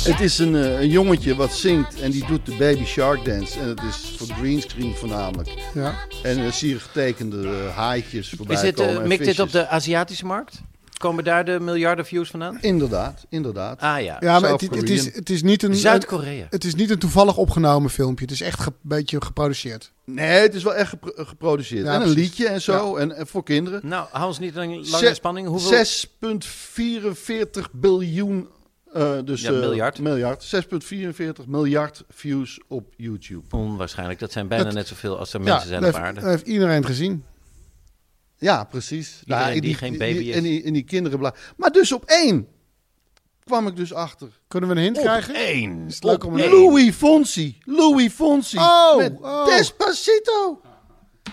[0.07, 3.61] Het is een, eh, een jongetje wat zingt en die doet de Baby Shark Dance.
[3.61, 5.48] En het is voor greenscreen voornamelijk.
[5.74, 5.94] Ja.
[6.22, 8.94] En dan zie je getekende eh, haaitjes voorbij Is dit, komen.
[8.94, 10.61] eh, en mikt dit op de Aziatische markt?
[10.96, 12.59] Komen daar de miljarden views vandaan?
[12.61, 13.80] Inderdaad, inderdaad.
[13.80, 14.16] Ah ja.
[14.20, 15.74] Ja, maar het, is, het is niet een...
[15.74, 16.46] Zuid-Korea.
[16.50, 18.24] Het is niet een toevallig opgenomen filmpje.
[18.24, 19.92] Het is echt ge- een beetje geproduceerd.
[20.04, 21.84] Nee, het is wel echt gepro- geproduceerd.
[21.86, 22.22] Ja, en een precies.
[22.22, 22.96] liedje en zo.
[22.96, 23.80] En, en voor kinderen.
[23.84, 25.46] Nou, hou ons niet lang, lang in Zes- spanning.
[25.48, 25.84] Hoeveel?
[25.84, 28.48] 6,44 biljoen.
[28.97, 29.99] Eh, dus, Ja, eh, miljard.
[29.99, 30.42] miljard.
[30.44, 33.57] 6,44 miljard views op YouTube.
[33.57, 34.18] Onwaarschijnlijk.
[34.18, 36.20] Dat zijn bijna Dat- net zoveel als er Ja, mensen zijn op heeft, aarde.
[36.20, 37.24] dat heeft iedereen gezien.
[38.38, 39.20] Ja, precies.
[39.20, 40.34] Iedereen en die geen baby is.
[40.34, 41.18] En die, en die kinderen.
[41.18, 42.49] bla- Maar dus op één
[43.44, 44.28] kwam ik dus achter.
[44.49, 45.34] Kunnen we een hint Op krijgen?
[45.34, 45.84] één.
[45.86, 46.51] Is het leuk om een...
[46.51, 47.59] Louis Fonsi.
[47.64, 48.57] Louis Fonsi.
[48.59, 49.47] Oh, met oh.
[49.47, 50.61] Despacito.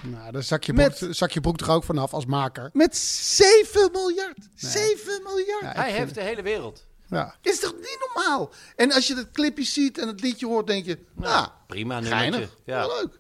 [0.04, 2.70] Nou, daar zak je, broek, Met- zak je broek er ook vanaf als maker.
[2.74, 4.38] Met 7 miljard.
[4.56, 5.62] 7 miljard.
[5.62, 6.86] Ja, Hij heeft de hele wereld.
[7.14, 7.36] Ja.
[7.42, 8.52] Is toch niet normaal?
[8.76, 12.30] En als je dat clipje ziet en het liedje hoort, denk je, nou, Prima nummertje.
[12.32, 12.56] geinig.
[12.66, 12.88] Ja.
[12.88, 13.20] Wel leuk.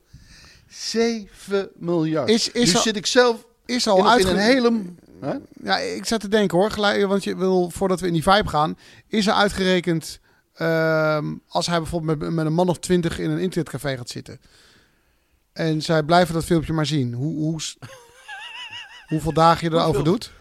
[0.69, 2.29] 7 miljard.
[2.29, 4.29] Is- is nu al- zit ik zelf Is in, al in uitge...
[4.31, 4.81] een hele...
[5.21, 5.33] Hè?
[5.63, 8.49] Ja, ik zat te denken hoor, gelijk, want je wil, voordat we in die vibe
[8.49, 8.77] gaan,
[9.07, 10.19] is er uitgerekend
[10.53, 14.39] ehm, als hij bijvoorbeeld met, met een man of twintig in een internetcafé gaat zitten.
[15.53, 17.13] En zij blijven dat filmpje maar zien.
[17.13, 17.59] Hoe, hoe,
[19.07, 20.31] hoeveel dagen je erover doet.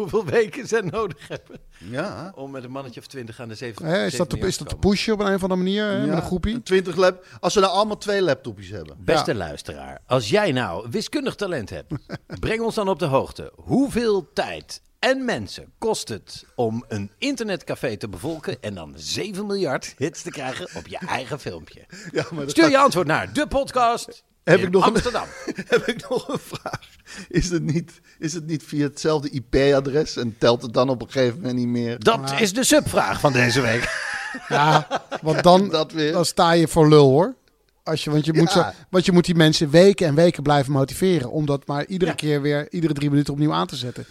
[0.00, 2.32] Hoeveel weken ze nodig hebben Ja.
[2.34, 4.68] om met een mannetje of twintig aan de zeven Hè, is, dat te, is dat
[4.68, 6.62] te pushen op een of andere manier, hè, met een groepie?
[6.62, 7.26] 20 lap.
[7.40, 8.96] Als ze nou allemaal twee laptopjes hebben.
[9.00, 11.92] Beste luisteraar, als jij nou wiskundig talent hebt,
[12.40, 13.52] breng ons dan op de hoogte.
[13.56, 19.94] Hoeveel tijd en mensen kost het om een internetcafé te bevolken en dan 7 miljard
[19.96, 21.84] hits te krijgen op je eigen filmpje?
[22.12, 25.24] Ja, maar Stuur je gaat- antwoord naar de podcast Heb in ik nog een- Amsterdam.
[25.74, 26.80] heb ik nog een vraag.
[27.28, 31.10] Is het niet, is het niet via hetzelfde IP-adres en telt het dan op een
[31.10, 31.98] gegeven moment niet meer?
[31.98, 33.88] Dat is de subvraag van deze week.
[34.48, 34.86] Ja,
[35.22, 36.12] want dan, Dat weer.
[36.12, 37.34] dan sta je voor lul hoor.
[37.82, 40.72] Als je, want, je moet zo, want je moet die mensen weken en weken blijven
[40.72, 41.30] motiveren.
[41.30, 44.04] Om dat maar iedere keer weer, iedere drie minuten opnieuw aan te zetten.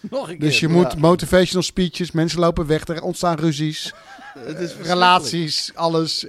[0.00, 0.48] Nog een keer.
[0.48, 3.92] Dus je moet motivational speeches, mensen lopen weg, er ontstaan ruzies,
[4.34, 4.86] Het is verschrikkelijk.
[4.88, 6.26] relaties, alles.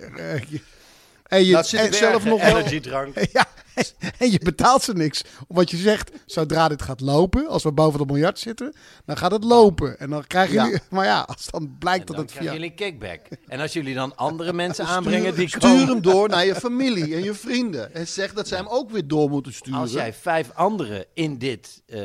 [1.34, 3.16] Eh, je- En je, Nou, zit en- zelf nog wel- Energiedrank.
[3.34, 3.46] ja,
[4.18, 5.24] en je betaalt ze niks.
[5.48, 8.74] Wat je zegt, zodra dit gaat lopen, als we boven de miljard zitten,
[9.06, 10.00] dan gaat het lopen.
[10.00, 10.64] En dan krijgen Ja.
[10.66, 10.80] jullie...
[10.90, 12.62] Maar ja, als dan blijkt En dat dan het krijgen via...
[12.68, 13.38] jullie een kickback.
[13.48, 15.88] En als jullie dan andere mensen aanbrengen Stuur, die stuur komen...
[15.88, 17.94] hem door naar je familie en je vrienden.
[17.94, 19.80] En zeg dat zij hem ook weer door moeten sturen.
[19.80, 22.02] Als jij vijf anderen in dit eh,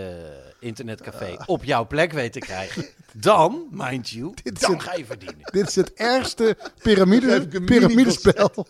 [0.60, 5.38] internetcafé op jouw plek weet te krijgen, dan, mind you, Dit dan ga je verdienen.
[5.52, 8.66] Dit is het ergste Dan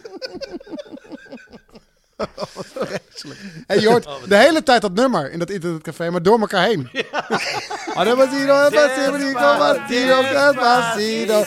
[0.06, 1.66] piramidespel.
[3.66, 6.88] En je hoort de hele tijd dat nummer in dat internetcafé, maar door elkaar heen.
[7.94, 11.44] Ah, Despacito, despacito, despacito, despacito,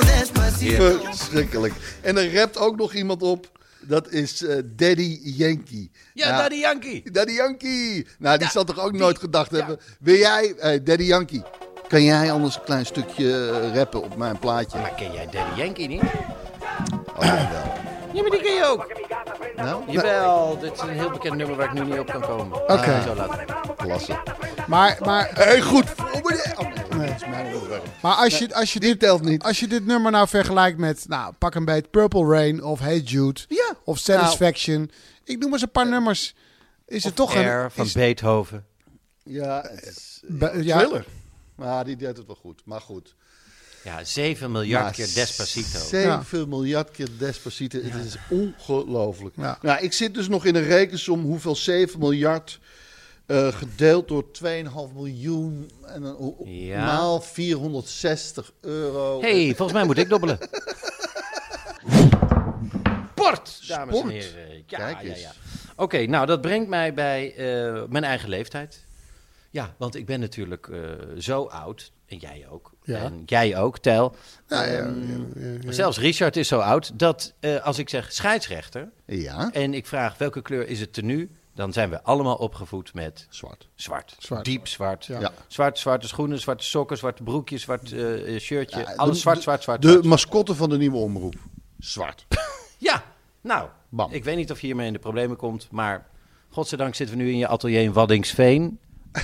[0.00, 1.74] despacito, Verschrikkelijk.
[2.00, 3.58] En er rapt ook nog iemand op.
[3.82, 5.90] Dat is eh, Daddy Yankee.
[6.14, 7.02] Ja, Nou, Daddy Yankee.
[7.12, 8.06] Daddy Yankee.
[8.18, 9.78] Nou, die zal toch ook nooit gedacht hebben.
[10.00, 11.42] Wil jij, eh, Daddy Yankee,
[11.90, 14.78] kan jij anders een klein stukje eh, rappen op mijn plaatje?
[14.78, 16.02] Maar ken jij Daddy Yankee niet?
[17.16, 17.72] Oh, jawel.
[18.12, 18.92] Ja, maar die ken je ook.
[19.56, 22.62] Nou, Jawel, dit is een heel bekend nummer waar ik nu niet op kan komen.
[22.62, 23.12] Oké.
[23.16, 23.38] Laat.
[23.76, 24.18] klasse.
[24.66, 25.84] Maar, maar, Hey, goed.
[25.98, 26.12] Oh,
[26.96, 27.84] nee, dat is mijn onderwerp.
[28.02, 29.42] maar als, je, als, je dit, telt niet.
[29.42, 32.98] als je dit nummer nou vergelijkt met, nou, pak een beetje Purple Rain of Hey
[32.98, 33.74] Jude Ja.
[33.84, 34.90] of Satisfaction.
[35.24, 36.34] Ik noem eens een paar nummers.
[36.86, 37.70] Is het toch Air een...
[37.70, 38.64] van is- Beethoven.
[39.24, 40.76] Ja, het is, Be- ja, ja.
[40.78, 41.04] thriller.
[41.60, 42.60] Maar die deed het wel goed.
[42.64, 43.14] Maar goed.
[43.84, 45.78] Ja, 7 miljard Maar keer Despacito.
[45.78, 47.78] 7 miljard keer Despacito.
[47.82, 49.34] Het is ongelooflijk.
[49.36, 49.58] Ja.
[49.62, 52.60] Nou, ik zit dus nog in een rekensom hoeveel 7 miljard
[53.26, 54.48] eh, gedeeld door 2,5
[54.94, 56.36] miljoen en dan,
[56.76, 59.20] maal 460 euro.
[59.20, 60.38] hey, volgens mij moet ik dobbelen.
[63.10, 64.12] Sport, dames Sport.
[64.12, 64.62] en heren.
[64.66, 65.20] Ja, Kijk eens.
[65.20, 65.32] ja.
[65.76, 68.88] Oké, nou dat brengt mij bij eh, mijn eigen leeftijd.
[69.50, 70.78] Ja, want ik ben natuurlijk eh,
[71.18, 71.92] zo oud.
[72.06, 72.72] En jij ook.
[72.82, 72.96] Ja.
[72.98, 74.14] En jij ook, Tel.
[74.48, 75.72] Ja, ja, Ehm, ja, ja, ja.
[75.72, 78.90] Zelfs Richard is zo oud dat eh, als ik zeg scheidsrechter...
[79.06, 79.50] Ja.
[79.52, 81.28] en ik vraag welke kleur is het tenue...
[81.54, 83.26] dan zijn we allemaal opgevoed met...
[83.30, 83.68] Zwart.
[83.74, 84.16] Zwart.
[84.18, 84.44] Zwart.
[84.44, 85.04] Diep zwart.
[85.06, 85.20] Ja.
[85.20, 85.32] Ja.
[85.48, 88.80] Zwart, zwarte schoenen, zwarte sokken, zwarte broekje, zwart eh, shirtje.
[88.80, 89.82] Ja, alles de- zwart, zwart, zwart.
[89.82, 90.04] De zwart.
[90.04, 91.34] mascotte van de nieuwe omroep.
[91.78, 92.26] Zwart.
[92.78, 93.04] Ja,
[93.40, 94.12] nou, Bam.
[94.12, 96.06] ik weet niet of je hiermee in de problemen komt, maar
[96.48, 98.78] godzijdank zitten we nu in je atelier in Waddingsveen.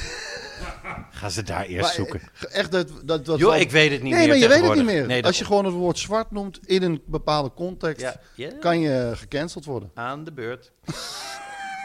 [1.10, 2.20] Ga ze daar eerst Maar, zoeken.
[2.20, 4.62] eh, Echt dat, dat, dat Joh, ik weet het niet nee, meer maar je weet
[4.68, 5.06] het niet meer.
[5.06, 9.12] Nee, Als je gewoon het woord zwart noemt in een bepaalde context, Ja, kan je
[9.14, 9.90] gecanceld worden.
[9.94, 10.72] Aan de beurt.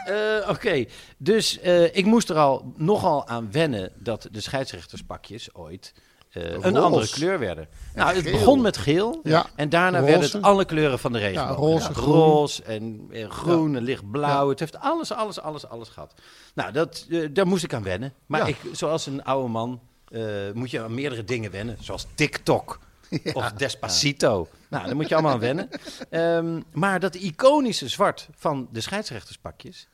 [0.04, 0.84] Eh, Oké,
[1.18, 6.02] dus eh, ik moest er al nogal aan wennen dat de scheidsrechterspakjes ooit eh,
[6.32, 6.78] een Roze.
[6.78, 7.68] andere kleur werden.
[7.94, 8.32] Nou, het geel.
[8.32, 9.46] begon met geel Ja.
[9.56, 10.10] en daarna Roze.
[10.10, 11.48] werden het alle kleuren van de regenboog.
[11.48, 11.54] Ja,
[11.86, 12.14] roze, groen.
[12.14, 14.48] roze en eh, groen en lichtblauw.
[14.48, 16.14] Het heeft alles, alles, alles, alles gehad.
[16.54, 18.12] Nou, dat, eh, daar moest ik aan wennen.
[18.26, 20.22] Maar ik, zoals een oude man eh,
[20.54, 22.78] moet je aan meerdere dingen wennen, zoals TikTok.
[23.32, 24.48] Of Despacito.
[24.70, 25.68] Nou, daar moet je allemaal aan wennen.
[26.10, 29.88] Ehm, maar dat iconische zwart van de scheidsrechterspakjes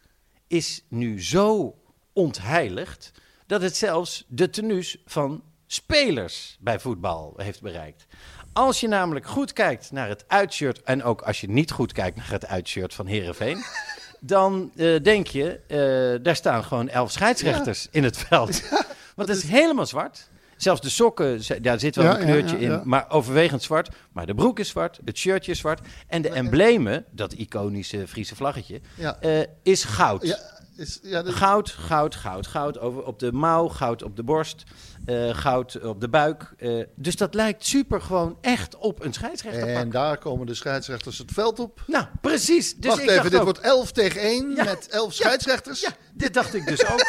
[0.47, 1.74] is nu zo
[2.12, 3.11] ontheiligd
[3.47, 8.06] dat het zelfs de tenues van spelers bij voetbal heeft bereikt.
[8.52, 12.16] Als je namelijk goed kijkt naar het uitshirt en ook als je niet goed kijkt
[12.16, 13.64] naar het uitshirt van Herenveen,
[14.20, 18.62] dan eh, denk je, eh, daar staan gewoon elf scheidsrechters in het veld.
[19.16, 20.28] Want het is helemaal zwart.
[20.56, 23.88] Zelfs de sokken, daar zit wel Ja, een kleurtje in, maar overwegend zwart.
[24.12, 25.80] Maar de broek is zwart, het shirtje is zwart.
[26.06, 28.80] En de emblemen, dat iconische Friese vlaggetje,
[29.20, 30.38] eh, is goud.
[30.79, 34.62] Is, ja, dat- Goud, goud, goud, goud over, op de mouw, goud op de borst,
[35.07, 36.53] eh, goud op de buik.
[36.59, 39.68] eh, dus dat lijkt super gewoon echt op een scheidsrechterpak.
[39.76, 41.83] En daar komen de scheidsrechters het veld op.
[41.87, 42.74] Nou, precies.
[42.76, 44.64] Dus Wacht ik even, dacht dit ook- wordt 11 tegen 1 Ja.
[44.64, 45.24] met 11 Ja.
[45.24, 45.81] scheidsrechters.
[45.81, 47.01] Ja, dit dacht ik dus ook.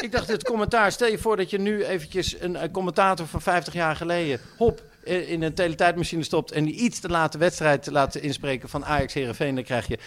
[0.00, 3.40] ik dacht, het commentaar, stel je voor dat je nu eventjes een, een commentator van
[3.42, 7.86] 50 jaar geleden, hop, eh, in een teletijdmachine stopt en die iets te late wedstrijd
[7.90, 9.98] laat inspreken van Ajax Herenveen, dan krijg je...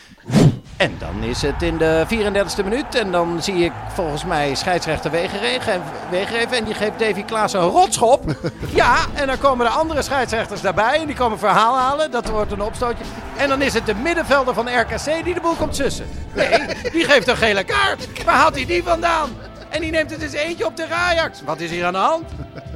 [0.78, 5.12] En dan is het in de 34e minuut en dan zie ik volgens mij scheidsrechter
[5.12, 8.24] Wegeregen Wegereven en die geeft Davy Klaas een rotschop.
[8.74, 12.52] ja, en dan komen de andere scheidsrechters daarbij en die komen verhaal halen, dat wordt
[12.52, 13.04] een opstootje.
[13.38, 16.06] En dan is het de middenvelder van RKC die de boel komt sussen.
[16.36, 18.24] Nee, die geeft een gele kaart.
[18.26, 19.30] Waar haalt hij die vandaan?
[19.70, 21.42] En die neemt het eens eentje op de Ajax.
[21.44, 22.24] Wat is hier aan de hand?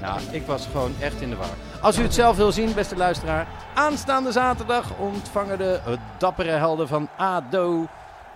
[0.01, 1.66] Nou, ik was gewoon echt in de war.
[1.81, 3.47] Als u het zelf wil zien, beste luisteraar.
[3.75, 7.87] Aanstaande zaterdag ontvangen de dappere helden van ADO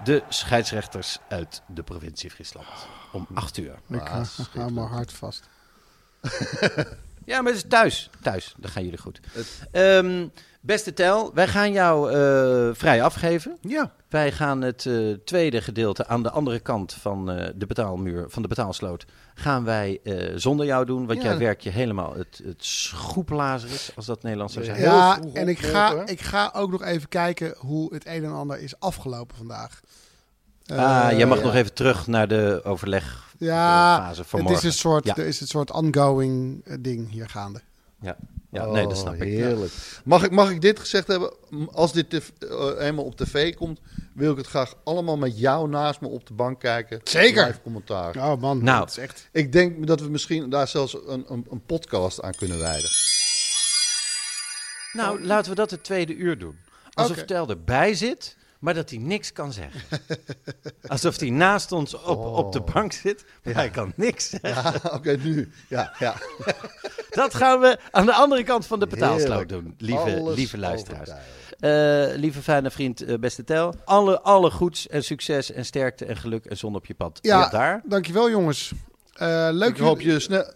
[0.03, 2.67] de scheidsrechters uit de provincie Friesland.
[3.11, 3.75] Om 8 uur.
[3.89, 4.01] Ik
[4.53, 5.49] hou mijn hart vast.
[7.25, 8.09] Ja, maar het is thuis.
[8.21, 9.19] Thuis, dan gaan jullie goed.
[9.71, 10.27] Ehm,
[10.61, 13.57] beste Tel, wij gaan jou eh, vrij afgeven.
[13.61, 13.91] Ja.
[14.09, 18.41] Wij gaan het eh, tweede gedeelte aan de andere kant van eh, de betaalmuur, van
[18.41, 19.05] de betaalsloot,
[19.35, 21.05] gaan wij eh, zonder jou doen.
[21.07, 21.29] Want Ja.
[21.29, 24.79] jij werkt je helemaal het, het schoeplazer is, als dat Nederlands zou zijn.
[24.81, 28.31] Ja, vroeg en ik ga, ik ga ook nog even kijken hoe het een en
[28.33, 29.79] ander is afgelopen vandaag.
[30.67, 31.43] ah, Eh, jij mag ja.
[31.43, 34.55] nog even terug naar de overlegfase Ja, van het morgen.
[34.57, 35.15] is, een soort, Ja.
[35.15, 37.61] er is een soort ongoing ding hier gaande.
[38.01, 38.15] Ja,
[38.51, 39.21] ja nee, dat Oh, snap ik.
[39.21, 39.71] Heerlijk.
[40.03, 41.33] Mag ik, mag ik dit gezegd hebben?
[41.71, 43.79] Als dit tv eh, eenmaal op tv komt,
[44.13, 46.99] wil ik het graag allemaal met jou naast me op de bank kijken.
[47.03, 47.45] Zeker.
[47.45, 48.15] Live commentaar.
[48.15, 48.79] Oh man, Nou.
[48.79, 49.29] dat is echt...
[49.31, 52.89] Ik denk dat we misschien daar zelfs een, een, een podcast aan kunnen wijden.
[54.93, 56.57] Nou, laten we dat het tweede uur doen.
[56.93, 57.25] Alsof Oké.
[57.25, 59.81] Tel erbij zit, maar dat hij niks kan zeggen.
[60.87, 64.79] Alsof hij naast ons op, op de bank zit, maar hij kan niks zeggen.
[64.83, 65.51] Ja, oké, nu.
[65.67, 66.15] Ja, ja.
[67.09, 71.09] Dat gaan we aan de andere kant van de betaalsloot doen, lieve, Alles lieve luisteraars.
[71.59, 73.75] Eh, lieve fijne vriend, eh, beste Tel.
[73.85, 77.19] Alle, alle goeds en succes en sterkte en geluk en zon op je pad.
[77.21, 77.81] Ja, daar.
[77.85, 78.71] dankjewel jongens.
[79.13, 80.53] Eh, leuk Ik hoop, je snel,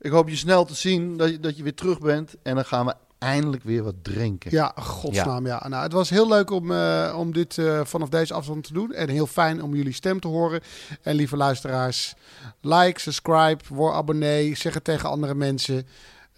[0.00, 2.34] ik hoop je snel te zien dat je, dat je weer terug bent.
[2.42, 2.94] En dan gaan we
[3.24, 4.50] eindelijk weer wat drinken.
[4.50, 5.66] Ja, godsnaam ja.
[5.68, 8.92] Nou, het was heel leuk om, eh, om dit eh, vanaf deze afstand te doen.
[8.92, 10.60] En heel fijn om jullie stem te horen.
[11.02, 12.14] En lieve luisteraars,
[12.60, 14.56] like, subscribe, word abonnee.
[14.56, 15.86] Zeg het tegen andere mensen.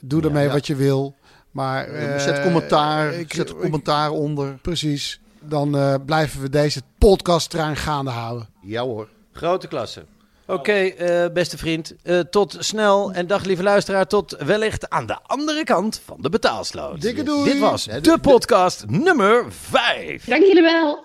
[0.00, 0.52] Doe ermee ja.
[0.52, 1.14] wat je wil.
[1.50, 4.58] Maar, Eh, zet commentaar, ik- zet ik- commentaar onder.
[4.62, 5.20] Precies.
[5.40, 8.48] Dan eh, blijven we deze podcasttrein gaande houden.
[8.62, 9.08] Ja hoor.
[9.32, 10.04] Grote klasse.
[10.46, 11.92] Oké, eh, beste vriend.
[12.02, 13.12] eh, tot snel.
[13.12, 14.06] En dag, lieve luisteraar.
[14.06, 17.00] Tot wellicht aan de andere kant van de betaalsloot.
[17.00, 17.50] Dikke doei.
[17.50, 20.24] Dit was de podcast nummer 5.
[20.24, 21.04] Dank jullie wel.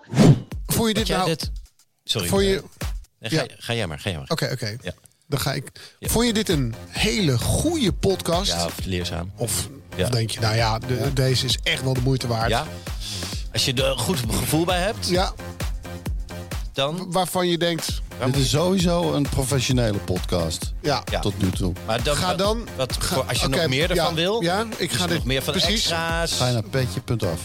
[0.68, 1.26] Vond je dit nou...
[1.26, 1.52] dit-
[2.04, 2.28] Sorry.
[2.28, 2.64] Vond je...
[3.20, 4.28] Nee, ga, ga jij maar, ga jij maar.
[4.30, 4.76] Oké, oké.
[4.82, 4.92] Ja.
[5.28, 5.72] Dan ga ik...
[6.00, 8.52] Vond je dit een hele goede podcast?
[8.52, 9.32] Ja, of leerzaam.
[9.38, 10.04] Of, Ja.
[10.04, 12.50] of denk je, nou ja, de- deze is echt wel de moeite waard?
[12.50, 12.66] Ja.
[13.54, 15.34] Als je er een goed gevoel bij hebt, Ja,
[16.74, 17.12] dan...
[17.12, 18.02] waarvan je denkt...
[18.26, 20.74] Dit is sowieso een professionele podcast.
[20.82, 21.03] Ja.
[21.11, 21.19] Ja.
[21.19, 21.74] Tot nu toe.
[21.86, 24.41] Maar dan, Ga dan- Wat, ga- als je oké, nog meer ervan ja, wil...
[24.41, 25.69] ja, ik ga dus dit- nog meer van precies.
[25.72, 26.32] extra's...
[26.38, 27.41] Ga je naar petje.af.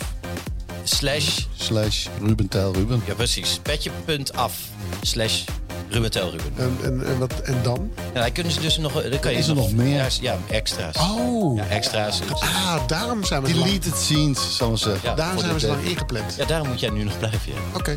[0.83, 1.39] Slash...
[1.57, 3.03] Slash Ruben Tijl Ruben.
[3.07, 3.59] Ja, precies.
[3.63, 4.59] Petje.af.
[5.03, 5.43] Slash
[5.89, 6.53] Ruben Tel Ruben.
[6.57, 7.91] En, en, en, wat, en dan?
[8.15, 8.93] Ja, dan kunnen ze dus nog...
[9.03, 9.97] Dan kan je Is er nog meer?
[9.97, 10.97] Ja, ja, extra's.
[10.97, 11.57] Oh.
[11.57, 12.21] Ja, extra's.
[12.41, 15.09] Ah, daarom zijn we lang, Deleted scenes, zal ik maar zeggen.
[15.11, 16.35] Ja, daarom voor zijn we dit, zo eh, lang ingepland.
[16.39, 17.53] Ja, daarom moet jij nu nog blijven.
[17.53, 17.59] Ja.
[17.79, 17.97] Oké.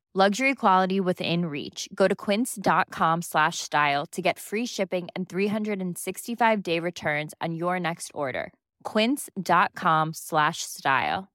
[0.13, 1.87] Luxury quality within reach.
[1.93, 7.79] Go to quince.com slash style to get free shipping and 365 day returns on your
[7.79, 8.51] next order.
[8.83, 11.29] Quince.com slash style.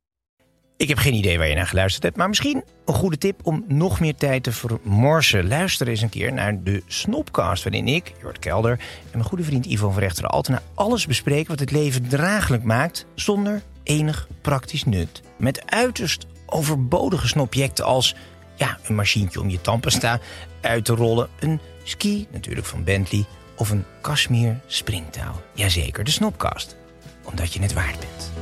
[0.77, 3.65] Ik heb geen idee waar je naar geluisterd hebt, maar misschien een goede tip om
[3.69, 5.49] nog meer tijd te vermorsen.
[5.49, 9.67] Luister eens een keer naar de Snopcast, waarin ik, Jort Kelder en mijn goede vriend
[9.67, 15.23] Ivo van Rechteren Altena alles bespreken wat het leven draaglijk maakt zonder enig praktisch nut.
[15.37, 18.15] Met uiterst overbodige snobjecten als
[18.57, 20.21] ja, een machientje om je tandpasta
[20.61, 23.25] uit te rollen, een ski natuurlijk van Bentley
[23.57, 25.43] of een Kashmir springtouw.
[25.53, 26.77] Jazeker, de Snopcast.
[27.23, 28.33] Omdat je het waard bent.